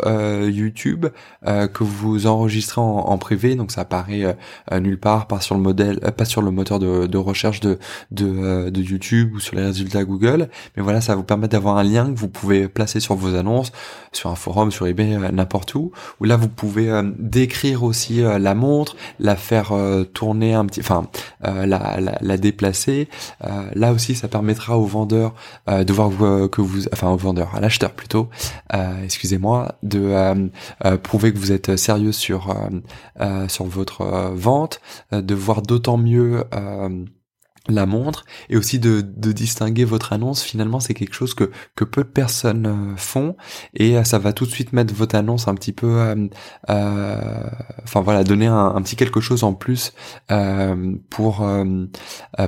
YouTube 0.48 1.08
que 1.46 1.84
vous 1.84 2.26
enregistrez 2.26 2.82
en, 2.82 3.18
privé, 3.18 3.56
donc 3.56 3.72
ça 3.72 3.82
apparaît 3.82 4.36
nulle 4.72 5.00
part, 5.00 5.28
pas 5.28 5.40
sur 5.40 5.56
le 5.56 5.62
modèle, 5.62 6.00
pas 6.00 6.26
sur 6.26 6.42
le 6.42 6.50
moteur 6.50 6.80
de, 6.80 7.18
recherche 7.18 7.60
de, 7.60 7.78
de, 8.12 8.82
YouTube 8.82 9.34
ou 9.36 9.40
sur 9.40 9.56
les 9.56 9.64
résultats 9.64 10.04
Google, 10.04 10.50
mais 10.76 10.84
voilà, 10.84 11.02
ça 11.02 11.16
vous 11.16 11.24
permettre 11.24 11.52
d'avoir 11.52 11.78
un 11.78 11.84
lien 11.84 12.12
que 12.12 12.18
vous 12.18 12.30
pouvez 12.30 12.68
placer 12.68 13.00
sur 13.00 13.16
vos 13.16 13.36
annonces, 13.36 13.72
sur 14.12 14.30
un 14.30 14.36
forum, 14.36 14.72
sur 14.72 14.88
eBay, 14.88 15.18
n'importe 15.32 15.76
où, 15.76 15.92
où 16.20 16.26
là 16.26 16.38
vous 16.38 16.50
pouvez 16.50 17.02
décrire 17.20 17.84
aussi 17.84 18.22
la 18.22 18.56
montre, 18.56 18.96
la 19.20 19.36
faire 19.36 19.74
tourner 20.14 20.54
un 20.54 20.66
petit, 20.66 20.80
enfin 20.80 21.08
euh, 21.46 21.66
la, 21.66 22.00
la, 22.22 22.38
déplacer. 22.38 23.08
Euh, 23.44 23.70
là 23.74 23.94
aussi, 23.94 24.16
ça 24.16 24.28
permettra 24.28 24.78
au 24.78 24.86
vendeur 24.86 25.34
euh, 25.70 25.84
de 25.84 25.94
voir 25.94 26.10
que 26.50 26.62
vous, 26.62 26.88
enfin 26.94 27.10
au 27.10 27.18
vendeur, 27.18 27.56
à 27.56 27.60
l'acheteur 27.60 27.92
plutôt, 27.92 28.30
excusez-moi, 29.04 29.76
de 29.84 30.50
prouver 31.04 31.34
que 31.34 31.38
vous 31.38 31.52
êtes 31.52 31.76
sérieux 31.76 32.12
sur 32.12 32.56
sur 33.48 33.66
votre 33.66 34.32
vente, 34.34 34.80
de 35.12 35.36
voir 35.36 35.62
d'autant 35.62 35.98
mieux 35.98 36.44
la 37.70 37.86
montre 37.86 38.26
et 38.50 38.58
aussi 38.58 38.80
de, 38.80 39.02
de, 39.02 39.32
distinguer 39.32 39.86
votre 39.86 40.14
annonce 40.14 40.42
finalement 40.42 40.80
c'est 40.80 40.94
quelque 40.94 41.14
chose 41.14 41.34
que, 41.34 41.52
que 41.76 41.84
peu 41.84 42.04
de 42.04 42.10
personnes 42.10 42.66
euh, 42.68 42.96
font 42.98 43.36
et 43.74 43.98
euh, 43.98 44.04
ça 44.04 44.20
va 44.20 44.34
tout 44.34 44.46
de 44.46 44.52
suite 44.52 44.74
mettre 44.74 44.94
votre 44.94 45.16
annonce 45.16 45.48
un 45.48 45.56
petit 45.56 45.74
peu 45.74 46.16
euh, 46.70 47.44
enfin 47.84 48.02
voilà 48.02 48.24
donner 48.24 48.48
un, 48.48 48.82
petit 48.82 48.96
quelque 48.96 49.20
chose 49.20 49.44
en 49.44 49.54
plus 49.54 49.94
pour 51.10 51.48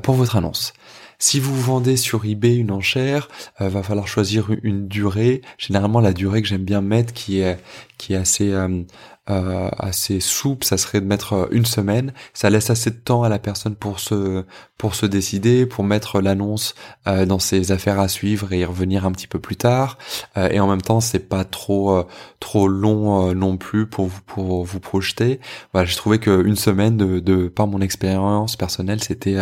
pour 0.03 0.15
votre 0.15 0.35
annonce 0.35 0.73
si 1.21 1.41
vous 1.41 1.53
vendez 1.53 1.97
sur 1.97 2.23
eBay 2.23 2.55
une 2.55 2.71
enchère, 2.71 3.27
va 3.59 3.83
falloir 3.83 4.07
choisir 4.07 4.51
une 4.63 4.87
durée. 4.87 5.41
Généralement, 5.57 5.99
la 5.99 6.13
durée 6.13 6.41
que 6.41 6.47
j'aime 6.47 6.63
bien 6.63 6.79
mettre, 6.79 7.11
qui 7.13 7.41
est 7.41 7.59
qui 7.99 8.13
est 8.13 8.15
assez 8.15 8.51
euh, 8.51 8.83
assez 9.29 10.19
souple, 10.19 10.65
ça 10.65 10.77
serait 10.77 11.01
de 11.01 11.05
mettre 11.05 11.33
euh, 11.33 11.47
une 11.51 11.65
semaine. 11.65 12.13
Ça 12.33 12.49
laisse 12.49 12.69
assez 12.69 12.91
de 12.91 12.95
temps 12.97 13.23
à 13.23 13.29
la 13.29 13.39
personne 13.39 13.75
pour 13.75 13.99
se 13.99 14.43
pour 14.77 14.95
se 14.95 15.05
décider, 15.05 15.65
pour 15.65 15.83
mettre 15.83 16.21
l'annonce 16.21 16.73
euh, 17.07 17.25
dans 17.25 17.39
ses 17.39 17.71
affaires 17.71 17.99
à 17.99 18.07
suivre 18.07 18.53
et 18.53 18.59
y 18.59 18.65
revenir 18.65 19.05
un 19.05 19.11
petit 19.11 19.27
peu 19.27 19.39
plus 19.39 19.55
tard. 19.55 19.97
et 20.35 20.59
en 20.59 20.67
même 20.67 20.81
temps, 20.81 21.01
c'est 21.01 21.27
pas 21.27 21.43
trop 21.43 22.03
trop 22.39 22.67
long 22.67 23.33
non 23.35 23.57
plus 23.57 23.87
pour 23.87 24.07
vous 24.07 24.21
pour 24.25 24.63
vous 24.63 24.79
projeter. 24.79 25.39
Voilà, 25.73 25.85
j'ai 25.85 25.95
trouvé 25.95 26.19
qu'une 26.19 26.55
semaine 26.55 26.97
de 26.97 27.47
par 27.47 27.67
mon 27.67 27.81
expérience 27.81 28.55
personnelle, 28.55 29.03
c'était 29.03 29.37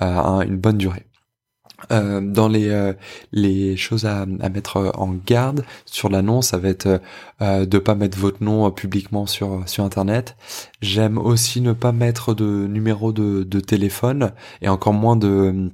une 0.00 0.56
bonne 0.56 0.78
durée. 0.78 1.09
Euh, 1.92 2.20
dans 2.20 2.48
les 2.48 2.68
euh, 2.68 2.92
les 3.32 3.76
choses 3.76 4.04
à, 4.06 4.22
à, 4.22 4.48
mettre 4.48 4.92
en 4.96 5.14
garde 5.26 5.64
sur 5.86 6.08
l'annonce, 6.08 6.48
ça 6.48 6.58
va 6.58 6.68
être 6.68 7.00
euh, 7.42 7.66
de 7.66 7.78
pas 7.78 7.94
mettre 7.94 8.18
votre 8.18 8.42
nom 8.42 8.70
publiquement 8.70 9.26
sur 9.26 9.62
sur 9.68 9.84
internet. 9.84 10.36
J'aime 10.82 11.18
aussi 11.18 11.60
ne 11.60 11.72
pas 11.72 11.92
mettre 11.92 12.34
de 12.34 12.66
numéro 12.66 13.12
de, 13.12 13.44
de 13.44 13.60
téléphone 13.60 14.32
et 14.62 14.68
encore 14.68 14.92
moins 14.94 15.16
de 15.16 15.70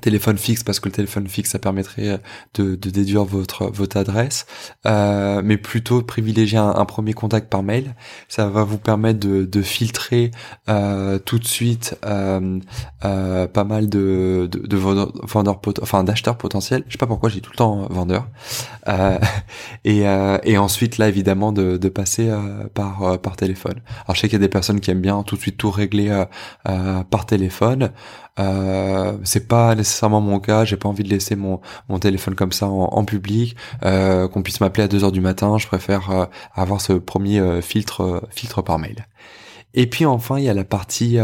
téléphone 0.00 0.38
fixe 0.38 0.62
parce 0.62 0.80
que 0.80 0.88
le 0.88 0.94
téléphone 0.94 1.28
fixe 1.28 1.50
ça 1.50 1.58
permettrait 1.58 2.08
euh, 2.08 2.18
de, 2.54 2.74
de 2.76 2.90
déduire 2.90 3.24
votre 3.24 3.70
votre 3.70 3.98
adresse. 3.98 4.46
Euh, 4.86 5.42
mais 5.44 5.58
plutôt 5.58 6.02
privilégier 6.02 6.58
un, 6.58 6.84
premier 6.86 7.12
contact 7.12 7.50
par 7.50 7.62
mail. 7.62 7.94
Ça 8.28 8.48
va 8.48 8.64
vous 8.64 8.78
permettre 8.78 9.20
de, 9.20 9.44
de 9.44 9.62
filtrer 9.62 10.30
euh, 10.68 11.18
tout 11.18 11.38
de 11.38 11.46
suite 11.46 11.96
euh, 12.04 12.58
euh, 13.04 13.46
pas 13.46 13.64
mal 13.64 13.88
de, 13.88 14.48
de, 14.50 14.66
de 14.66 14.76
vendeurs, 14.76 15.60
enfin 15.82 16.04
d'acheteurs 16.04 16.38
potentiels. 16.38 16.84
Je 16.86 16.92
sais 16.92 16.98
pas 16.98 17.06
pourquoi 17.06 17.28
j'ai 17.28 17.40
tout 17.40 17.50
le 17.52 17.56
temps 17.56 17.86
vendeur. 17.90 18.28
Et, 19.84 20.02
et 20.44 20.58
ensuite 20.58 20.98
là 20.98 21.08
évidemment 21.08 21.52
de, 21.52 21.76
de 21.76 21.88
passer 21.88 22.30
par 22.74 23.20
par 23.20 23.36
téléphone. 23.36 23.80
Alors 24.04 24.14
je 24.14 24.20
sais 24.20 24.28
qu'il 24.28 24.34
y 24.34 24.42
a 24.42 24.44
des 24.44 24.48
personnes 24.48 24.80
qui 24.80 24.90
aiment 24.90 25.00
bien 25.00 25.22
tout 25.22 25.36
de 25.36 25.40
suite 25.40 25.56
tout 25.56 25.70
régler 25.70 26.24
par 26.64 27.26
téléphone 27.26 27.92
euh, 28.38 29.18
c'est 29.24 29.46
pas 29.46 29.74
nécessairement 29.74 30.20
mon 30.20 30.40
cas. 30.40 30.64
J'ai 30.64 30.76
pas 30.76 30.88
envie 30.88 31.04
de 31.04 31.08
laisser 31.08 31.36
mon, 31.36 31.60
mon 31.88 31.98
téléphone 31.98 32.34
comme 32.34 32.52
ça 32.52 32.66
en, 32.66 33.04
public. 33.04 33.56
Euh, 33.84 34.28
qu'on 34.28 34.42
puisse 34.42 34.60
m'appeler 34.60 34.84
à 34.84 34.88
2 34.88 35.04
heures 35.04 35.12
du 35.12 35.20
matin. 35.20 35.58
Je 35.58 35.66
préfère 35.66 36.10
euh, 36.10 36.26
avoir 36.54 36.80
ce 36.80 36.94
premier 36.94 37.40
euh, 37.40 37.60
filtre 37.60 38.22
filtre 38.30 38.62
par 38.62 38.78
mail. 38.78 39.06
Et 39.74 39.86
puis 39.88 40.04
enfin, 40.04 40.38
il 40.38 40.44
y 40.44 40.50
a 40.50 40.54
la 40.54 40.64
partie 40.64 41.16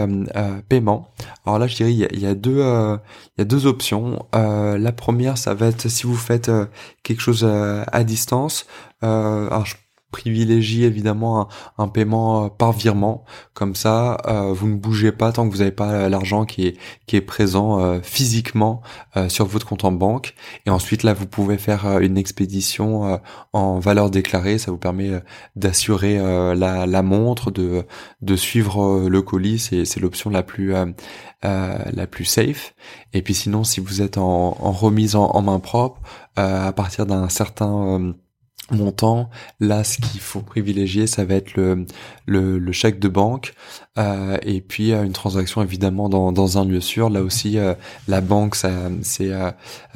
paiement. 0.70 1.10
Alors 1.44 1.58
là, 1.58 1.66
je 1.66 1.76
dirais 1.76 1.92
il 1.92 2.18
y 2.18 2.26
a, 2.26 2.34
deux 2.34 2.60
il 2.60 3.38
y 3.38 3.42
a 3.42 3.44
deux 3.44 3.66
options. 3.66 4.26
la 4.32 4.92
première, 4.92 5.36
ça 5.36 5.52
va 5.52 5.66
être 5.66 5.88
si 5.88 6.06
vous 6.06 6.16
faites 6.16 6.50
quelque 7.02 7.20
chose 7.20 7.44
à 7.44 8.04
distance. 8.04 8.66
alors 9.02 9.66
je 9.66 9.74
privilégie 10.10 10.84
évidemment 10.84 11.48
un, 11.76 11.88
paiement 11.88 12.44
euh, 12.44 12.48
par 12.48 12.72
virement. 12.72 13.24
Comme 13.54 13.74
ça, 13.74 14.18
euh, 14.26 14.52
vous 14.52 14.68
ne 14.68 14.76
bougez 14.76 15.12
pas 15.12 15.32
tant 15.32 15.46
que 15.46 15.52
vous 15.52 15.58
n'avez 15.58 15.72
pas 15.72 15.90
euh, 15.90 16.08
l'argent 16.08 16.44
qui 16.44 16.66
est 16.66 16.76
qui 17.06 17.16
est 17.16 17.20
présent 17.20 18.00
physiquement 18.02 18.82
sur 19.28 19.46
votre 19.46 19.66
compte 19.66 19.84
en 19.84 19.92
banque. 19.92 20.34
Et 20.66 20.70
ensuite 20.70 21.02
là, 21.02 21.14
vous 21.14 21.26
pouvez 21.26 21.56
faire 21.56 21.98
une 22.00 22.18
expédition 22.18 23.18
en 23.54 23.78
valeur 23.78 24.10
déclarée. 24.10 24.58
Ça 24.58 24.70
vous 24.70 24.78
permet 24.78 25.22
d'assurer 25.56 26.18
la, 26.18 26.86
la, 26.86 27.02
montre, 27.02 27.50
de 27.50 27.86
de 28.20 28.36
suivre 28.36 29.08
le 29.08 29.22
colis. 29.22 29.58
C'est 29.58 30.00
l'option 30.00 30.28
la 30.28 30.42
plus 30.42 30.74
la 31.42 32.06
plus 32.06 32.24
safe. 32.26 32.74
Et 33.14 33.22
puis 33.22 33.34
sinon, 33.34 33.64
si 33.64 33.80
vous 33.80 34.02
êtes 34.02 34.18
en, 34.18 34.50
remise 34.50 35.16
en 35.16 35.40
main 35.40 35.60
propre, 35.60 36.02
à 36.36 36.72
partir 36.72 37.06
d'un 37.06 37.30
certain 37.30 38.14
montant. 38.70 39.30
Là, 39.60 39.84
ce 39.84 39.98
qu'il 39.98 40.20
faut 40.20 40.40
privilégier, 40.40 41.06
ça 41.06 41.24
va 41.24 41.34
être 41.34 41.54
le, 41.56 41.86
le, 42.26 42.72
chèque 42.72 42.98
de 42.98 43.08
banque 43.08 43.54
euh, 43.98 44.38
et 44.42 44.60
puis 44.60 44.92
euh, 44.92 45.04
une 45.04 45.12
transaction 45.12 45.62
évidemment 45.62 46.08
dans, 46.08 46.32
dans 46.32 46.58
un 46.58 46.64
lieu 46.64 46.80
sûr. 46.80 47.10
Là 47.10 47.22
aussi, 47.22 47.58
euh, 47.58 47.74
la 48.06 48.20
banque, 48.20 48.54
ça, 48.54 48.70
c'est, 49.02 49.30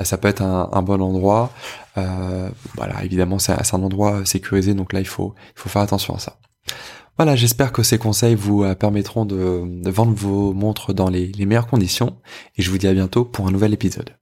ça 0.02 0.18
peut 0.18 0.28
être 0.28 0.42
un, 0.42 0.82
bon 0.82 1.00
endroit. 1.00 1.50
voilà, 1.94 3.04
évidemment, 3.04 3.38
c'est, 3.38 3.52
un 3.52 3.82
endroit 3.82 4.24
sécurisé, 4.24 4.74
donc 4.74 4.92
là, 4.92 5.00
il 5.00 5.06
faut, 5.06 5.34
il 5.56 5.60
faut 5.60 5.68
faire 5.68 5.82
attention 5.82 6.14
à 6.14 6.18
ça. 6.18 6.38
Voilà, 7.18 7.36
j'espère 7.36 7.72
que 7.72 7.82
ces 7.82 7.98
conseils 7.98 8.34
vous 8.34 8.64
permettront 8.74 9.26
de, 9.26 9.62
de 9.66 9.90
vendre 9.90 10.14
vos 10.14 10.54
montres 10.54 10.94
dans 10.94 11.10
les, 11.10 11.26
les 11.28 11.46
meilleures 11.46 11.66
conditions 11.66 12.16
et 12.56 12.62
je 12.62 12.70
vous 12.70 12.78
dis 12.78 12.86
à 12.86 12.94
bientôt 12.94 13.24
pour 13.24 13.46
un 13.46 13.50
nouvel 13.50 13.74
épisode. 13.74 14.21